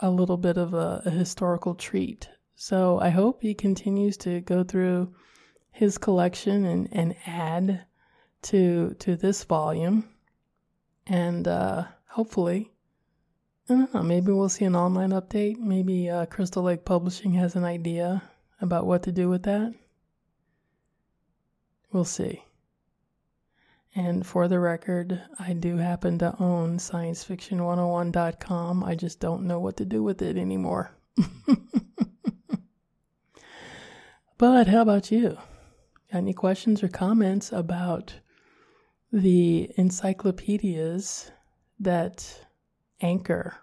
a 0.00 0.10
little 0.10 0.36
bit 0.36 0.56
of 0.56 0.74
a, 0.74 1.02
a, 1.04 1.10
historical 1.10 1.74
treat. 1.74 2.28
So 2.54 2.98
I 3.00 3.08
hope 3.08 3.42
he 3.42 3.54
continues 3.54 4.16
to 4.18 4.40
go 4.40 4.62
through 4.62 5.14
his 5.70 5.98
collection 5.98 6.64
and, 6.64 6.88
and 6.92 7.16
add 7.26 7.84
to 8.42 8.94
to 9.00 9.16
this 9.16 9.44
volume. 9.44 10.08
And 11.06 11.48
uh, 11.48 11.84
hopefully 12.08 12.70
I 13.68 13.74
don't 13.74 13.94
know. 13.94 14.02
Maybe 14.02 14.32
we'll 14.32 14.48
see 14.48 14.64
an 14.64 14.76
online 14.76 15.10
update. 15.10 15.58
Maybe 15.58 16.08
uh, 16.08 16.24
Crystal 16.26 16.62
Lake 16.62 16.86
Publishing 16.86 17.34
has 17.34 17.54
an 17.54 17.64
idea 17.64 18.22
about 18.60 18.86
what 18.86 19.02
to 19.02 19.12
do 19.12 19.28
with 19.28 19.42
that. 19.42 19.74
We'll 21.92 22.04
see. 22.04 22.44
And 23.94 24.26
for 24.26 24.48
the 24.48 24.60
record, 24.60 25.22
I 25.38 25.54
do 25.54 25.76
happen 25.76 26.18
to 26.18 26.34
own 26.40 26.78
sciencefiction101.com. 26.78 28.84
I 28.84 28.94
just 28.94 29.20
don't 29.20 29.44
know 29.44 29.58
what 29.58 29.76
to 29.78 29.84
do 29.84 30.02
with 30.02 30.22
it 30.22 30.36
anymore. 30.36 30.92
but 34.38 34.66
how 34.66 34.82
about 34.82 35.10
you? 35.10 35.38
Got 36.12 36.18
any 36.18 36.34
questions 36.34 36.82
or 36.82 36.88
comments 36.88 37.52
about 37.52 38.14
the 39.12 39.70
encyclopedias 39.76 41.30
that 41.80 42.46
anchor 43.00 43.54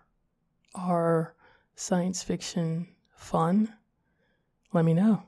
our 0.75 1.35
science 1.75 2.23
fiction 2.23 2.87
fun, 3.15 3.73
let 4.73 4.85
me 4.85 4.93
know. 4.93 5.23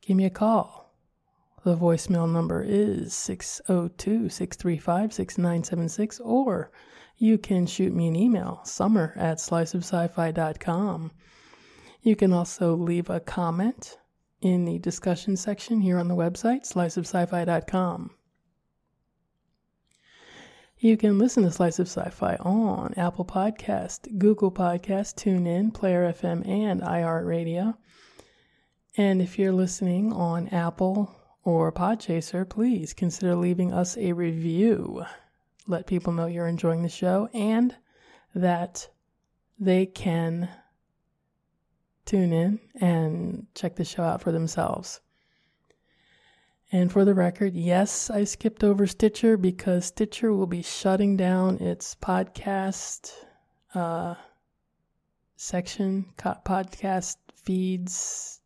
Give 0.00 0.16
me 0.16 0.24
a 0.24 0.30
call. 0.30 0.89
The 1.62 1.76
voicemail 1.76 2.30
number 2.30 2.62
is 2.62 3.12
602 3.12 4.30
635 4.30 5.12
6976, 5.12 6.20
or 6.20 6.70
you 7.18 7.36
can 7.36 7.66
shoot 7.66 7.92
me 7.94 8.08
an 8.08 8.16
email, 8.16 8.60
summer 8.64 9.12
at 9.16 9.36
sliceofsci-fi.com. 9.36 11.12
You 12.02 12.16
can 12.16 12.32
also 12.32 12.74
leave 12.74 13.10
a 13.10 13.20
comment 13.20 13.98
in 14.40 14.64
the 14.64 14.78
discussion 14.78 15.36
section 15.36 15.82
here 15.82 15.98
on 15.98 16.08
the 16.08 16.16
website, 16.16 16.62
sliceofsci-fi.com. 16.62 18.10
You 20.78 20.96
can 20.96 21.18
listen 21.18 21.42
to 21.42 21.50
Slice 21.50 21.78
of 21.78 21.88
Sci-Fi 21.88 22.36
on 22.36 22.94
Apple 22.96 23.26
Podcast, 23.26 24.16
Google 24.18 24.50
Podcast, 24.50 25.14
TuneIn, 25.16 25.74
Player 25.74 26.10
FM, 26.10 26.48
and 26.48 26.80
iHeartRadio. 26.80 27.76
And 28.96 29.20
if 29.20 29.38
you're 29.38 29.52
listening 29.52 30.10
on 30.10 30.48
Apple 30.48 31.14
or 31.44 31.72
Podchaser, 31.72 32.48
please 32.48 32.92
consider 32.92 33.34
leaving 33.34 33.72
us 33.72 33.96
a 33.96 34.12
review. 34.12 35.04
Let 35.66 35.86
people 35.86 36.12
know 36.12 36.26
you're 36.26 36.46
enjoying 36.46 36.82
the 36.82 36.88
show 36.88 37.28
and 37.32 37.74
that 38.34 38.88
they 39.58 39.86
can 39.86 40.48
tune 42.04 42.32
in 42.32 42.60
and 42.80 43.46
check 43.54 43.76
the 43.76 43.84
show 43.84 44.02
out 44.02 44.20
for 44.20 44.32
themselves. 44.32 45.00
And 46.72 46.90
for 46.90 47.04
the 47.04 47.14
record, 47.14 47.54
yes, 47.54 48.10
I 48.10 48.24
skipped 48.24 48.62
over 48.62 48.86
Stitcher 48.86 49.36
because 49.36 49.86
Stitcher 49.86 50.32
will 50.32 50.46
be 50.46 50.62
shutting 50.62 51.16
down 51.16 51.58
its 51.58 51.96
podcast 51.96 53.12
uh, 53.74 54.14
section, 55.36 56.06
podcast 56.16 57.16
feeds, 57.34 58.39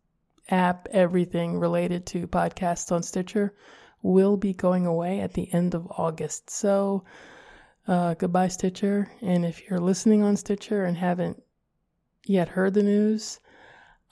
app, 0.49 0.89
everything 0.91 1.59
related 1.59 2.07
to 2.07 2.27
podcasts 2.27 2.93
on 2.93 3.03
Stitcher 3.03 3.55
will 4.03 4.37
be 4.37 4.53
going 4.53 4.87
away 4.87 5.21
at 5.21 5.33
the 5.33 5.53
end 5.53 5.75
of 5.75 5.87
August. 5.91 6.51
So, 6.51 7.05
uh, 7.89 8.15
goodbye, 8.15 8.49
Stitcher. 8.49 9.11
And 9.23 9.45
if 9.45 9.69
you're 9.69 9.81
listening 9.81 10.23
on 10.23 10.37
Stitcher 10.37 10.85
and 10.85 10.97
haven't 10.97 11.43
yet 12.27 12.49
heard 12.49 12.75
the 12.75 12.83
news, 12.83 13.41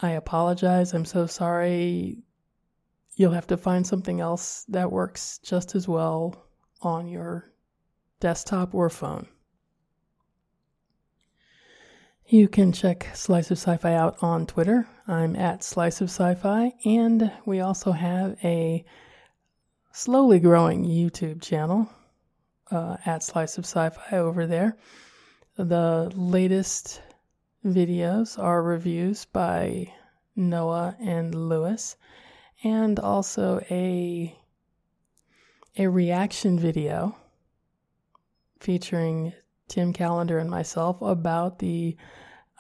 I 0.01 0.11
apologize. 0.13 0.95
I'm 0.95 1.05
so 1.05 1.27
sorry 1.27 2.23
you'll 3.15 3.33
have 3.33 3.47
to 3.49 3.57
find 3.57 3.87
something 3.87 4.21
else 4.21 4.65
that 4.69 4.91
works 4.91 5.39
just 5.39 5.75
as 5.75 5.87
well 5.87 6.47
on 6.81 7.07
your 7.07 7.53
desktop 8.21 8.75
or 8.75 8.89
phone. 8.89 9.27
You 12.27 12.49
can 12.49 12.73
check 12.73 13.09
Slice 13.15 13.51
of 13.51 13.59
Sci 13.59 13.77
Fi 13.77 13.95
out 13.95 14.17
on 14.23 14.47
Twitter. 14.47 14.89
I'm 15.13 15.37
at 15.37 15.63
Slice 15.63 16.01
of 16.01 16.09
Sci 16.09 16.35
Fi, 16.37 16.73
and 16.87 17.31
we 17.45 17.61
also 17.61 17.93
have 17.93 18.35
a 18.43 18.83
slowly 19.93 20.41
growing 20.41 20.87
YouTube 20.87 21.43
channel 21.43 21.91
uh, 22.71 22.97
at 23.05 23.23
Slice 23.23 23.59
of 23.59 23.67
Sci 23.67 23.91
Fi 23.91 24.17
over 24.17 24.47
there. 24.47 24.79
The 25.59 26.11
latest 26.15 27.03
videos 27.63 28.39
are 28.39 28.63
reviews 28.63 29.27
by 29.27 29.93
Noah 30.35 30.97
and 30.99 31.35
Lewis 31.35 31.97
and 32.65 32.99
also 32.99 33.61
a 33.71 34.35
a 35.77 35.89
reaction 35.89 36.59
video 36.59 37.15
featuring 38.61 39.35
Tim 39.69 39.93
Calendar 39.93 40.39
and 40.39 40.49
myself 40.49 41.03
about 41.03 41.59
the 41.59 41.99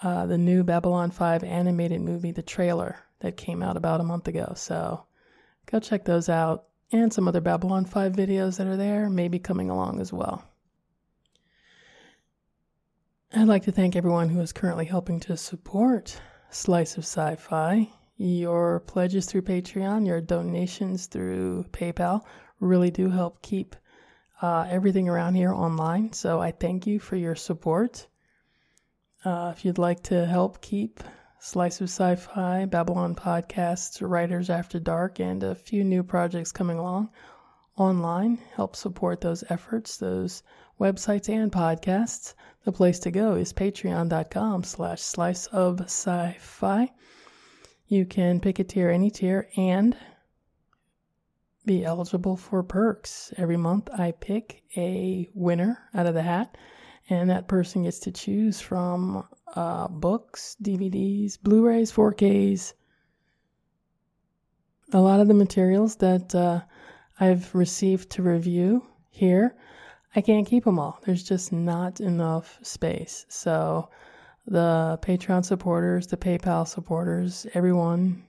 uh, 0.02 0.26
the 0.26 0.38
new 0.38 0.64
Babylon 0.64 1.10
5 1.10 1.44
animated 1.44 2.00
movie, 2.00 2.32
the 2.32 2.42
trailer 2.42 2.96
that 3.20 3.36
came 3.36 3.62
out 3.62 3.76
about 3.76 4.00
a 4.00 4.04
month 4.04 4.28
ago. 4.28 4.52
So 4.56 5.04
go 5.66 5.78
check 5.78 6.04
those 6.04 6.28
out 6.28 6.64
and 6.90 7.12
some 7.12 7.28
other 7.28 7.40
Babylon 7.40 7.84
5 7.84 8.12
videos 8.12 8.58
that 8.58 8.66
are 8.66 8.76
there, 8.76 9.08
maybe 9.08 9.38
coming 9.38 9.70
along 9.70 10.00
as 10.00 10.12
well. 10.12 10.44
I'd 13.34 13.48
like 13.48 13.64
to 13.64 13.72
thank 13.72 13.96
everyone 13.96 14.28
who 14.28 14.40
is 14.40 14.52
currently 14.52 14.84
helping 14.84 15.20
to 15.20 15.36
support 15.36 16.20
Slice 16.50 16.98
of 16.98 17.04
Sci 17.04 17.36
Fi 17.36 17.88
your 18.22 18.80
pledges 18.80 19.26
through 19.26 19.42
Patreon, 19.42 20.06
your 20.06 20.20
donations 20.20 21.06
through 21.06 21.64
PayPal 21.72 22.22
really 22.60 22.90
do 22.90 23.10
help 23.10 23.42
keep 23.42 23.74
uh, 24.40 24.66
everything 24.68 25.08
around 25.08 25.34
here 25.34 25.52
online. 25.52 26.12
So 26.12 26.40
I 26.40 26.52
thank 26.52 26.86
you 26.86 27.00
for 27.00 27.16
your 27.16 27.34
support. 27.34 28.06
Uh, 29.24 29.52
if 29.56 29.64
you'd 29.64 29.78
like 29.78 30.02
to 30.02 30.26
help 30.26 30.60
keep 30.60 31.00
Slice 31.38 31.80
of 31.80 31.88
Sci 31.88 32.16
Fi, 32.16 32.64
Babylon 32.64 33.14
Podcasts, 33.14 34.00
Writers 34.00 34.50
After 34.50 34.80
Dark, 34.80 35.20
and 35.20 35.42
a 35.42 35.54
few 35.54 35.84
new 35.84 36.02
projects 36.02 36.52
coming 36.52 36.78
along 36.78 37.10
online, 37.76 38.38
help 38.54 38.76
support 38.76 39.20
those 39.20 39.44
efforts, 39.48 39.96
those 39.96 40.42
websites 40.80 41.28
and 41.28 41.52
podcasts, 41.52 42.34
the 42.64 42.72
place 42.72 42.98
to 43.00 43.10
go 43.10 43.34
is 43.34 43.52
patreon.com 43.52 44.64
slash 44.64 45.00
slice 45.00 45.46
of 45.46 45.80
sci-fi. 45.82 46.90
You 47.86 48.06
can 48.06 48.40
pick 48.40 48.58
a 48.58 48.64
tier, 48.64 48.90
any 48.90 49.10
tier, 49.10 49.48
and 49.56 49.96
be 51.64 51.84
eligible 51.84 52.36
for 52.36 52.62
perks. 52.62 53.32
Every 53.36 53.56
month 53.56 53.88
I 53.96 54.12
pick 54.12 54.62
a 54.76 55.28
winner 55.34 55.78
out 55.94 56.06
of 56.06 56.14
the 56.14 56.22
hat, 56.22 56.56
and 57.12 57.30
that 57.30 57.46
person 57.46 57.82
gets 57.82 57.98
to 58.00 58.10
choose 58.10 58.60
from 58.60 59.26
uh, 59.54 59.86
books, 59.88 60.56
DVDs, 60.62 61.38
Blu 61.40 61.66
rays, 61.66 61.92
4Ks. 61.92 62.72
A 64.92 65.00
lot 65.00 65.20
of 65.20 65.28
the 65.28 65.34
materials 65.34 65.96
that 65.96 66.34
uh, 66.34 66.60
I've 67.20 67.54
received 67.54 68.10
to 68.10 68.22
review 68.22 68.86
here, 69.10 69.54
I 70.16 70.22
can't 70.22 70.46
keep 70.46 70.64
them 70.64 70.78
all. 70.78 71.00
There's 71.04 71.22
just 71.22 71.52
not 71.52 72.00
enough 72.00 72.58
space. 72.62 73.26
So 73.28 73.90
the 74.46 74.98
Patreon 75.02 75.44
supporters, 75.44 76.06
the 76.06 76.16
PayPal 76.16 76.66
supporters, 76.66 77.46
everyone 77.54 78.24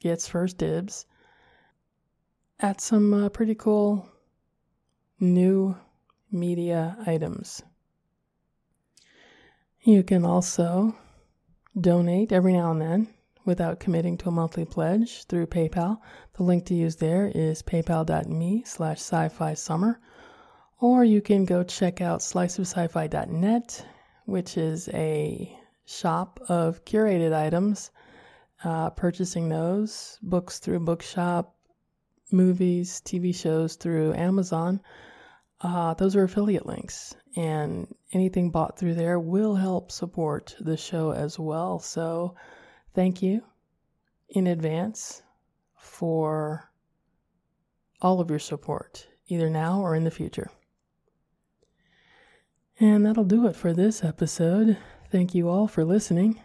gets 0.00 0.28
first 0.28 0.56
dibs 0.56 1.06
at 2.60 2.80
some 2.80 3.12
uh, 3.12 3.28
pretty 3.28 3.54
cool 3.54 4.08
new 5.18 5.76
media 6.30 6.96
items. 7.06 7.62
You 9.82 10.02
can 10.02 10.24
also 10.24 10.94
donate 11.78 12.32
every 12.32 12.52
now 12.52 12.72
and 12.72 12.80
then 12.80 13.08
without 13.44 13.80
committing 13.80 14.18
to 14.18 14.28
a 14.28 14.32
monthly 14.32 14.64
pledge 14.64 15.24
through 15.24 15.46
PayPal. 15.46 15.98
The 16.34 16.42
link 16.42 16.66
to 16.66 16.74
use 16.74 16.96
there 16.96 17.30
is 17.34 17.62
paypal.me 17.62 18.62
slash 18.66 18.98
sci-fi 18.98 19.54
summer. 19.54 20.00
Or 20.80 21.04
you 21.04 21.20
can 21.20 21.44
go 21.44 21.62
check 21.62 22.00
out 22.00 22.20
sliceofsci-fi.net 22.20 23.86
which 24.30 24.56
is 24.56 24.88
a 24.90 25.58
shop 25.84 26.38
of 26.48 26.84
curated 26.84 27.32
items. 27.34 27.90
Uh, 28.62 28.90
purchasing 28.90 29.48
those 29.48 30.18
books 30.22 30.58
through 30.58 30.78
Bookshop, 30.78 31.56
movies, 32.30 33.02
TV 33.04 33.34
shows 33.34 33.74
through 33.74 34.14
Amazon. 34.14 34.80
Uh, 35.62 35.94
those 35.94 36.14
are 36.14 36.24
affiliate 36.24 36.66
links, 36.66 37.16
and 37.36 37.94
anything 38.12 38.50
bought 38.50 38.78
through 38.78 38.94
there 38.94 39.18
will 39.18 39.54
help 39.54 39.92
support 39.92 40.56
the 40.60 40.76
show 40.76 41.12
as 41.12 41.38
well. 41.38 41.78
So, 41.78 42.34
thank 42.94 43.22
you 43.22 43.42
in 44.28 44.46
advance 44.46 45.22
for 45.76 46.70
all 48.02 48.20
of 48.20 48.30
your 48.30 48.38
support, 48.38 49.06
either 49.28 49.50
now 49.50 49.80
or 49.80 49.94
in 49.94 50.04
the 50.04 50.10
future. 50.10 50.50
And 52.78 53.04
that'll 53.04 53.24
do 53.24 53.46
it 53.46 53.56
for 53.56 53.74
this 53.74 54.02
episode. 54.02 54.78
Thank 55.10 55.34
you 55.34 55.48
all 55.48 55.68
for 55.68 55.84
listening. 55.84 56.40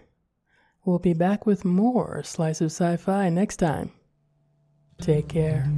We'll 0.83 0.99
be 0.99 1.13
back 1.13 1.45
with 1.45 1.65
more 1.65 2.21
Slice 2.23 2.61
of 2.61 2.67
Sci 2.67 2.97
Fi 2.97 3.29
next 3.29 3.57
time. 3.57 3.91
Take 4.99 5.29
care. 5.29 5.69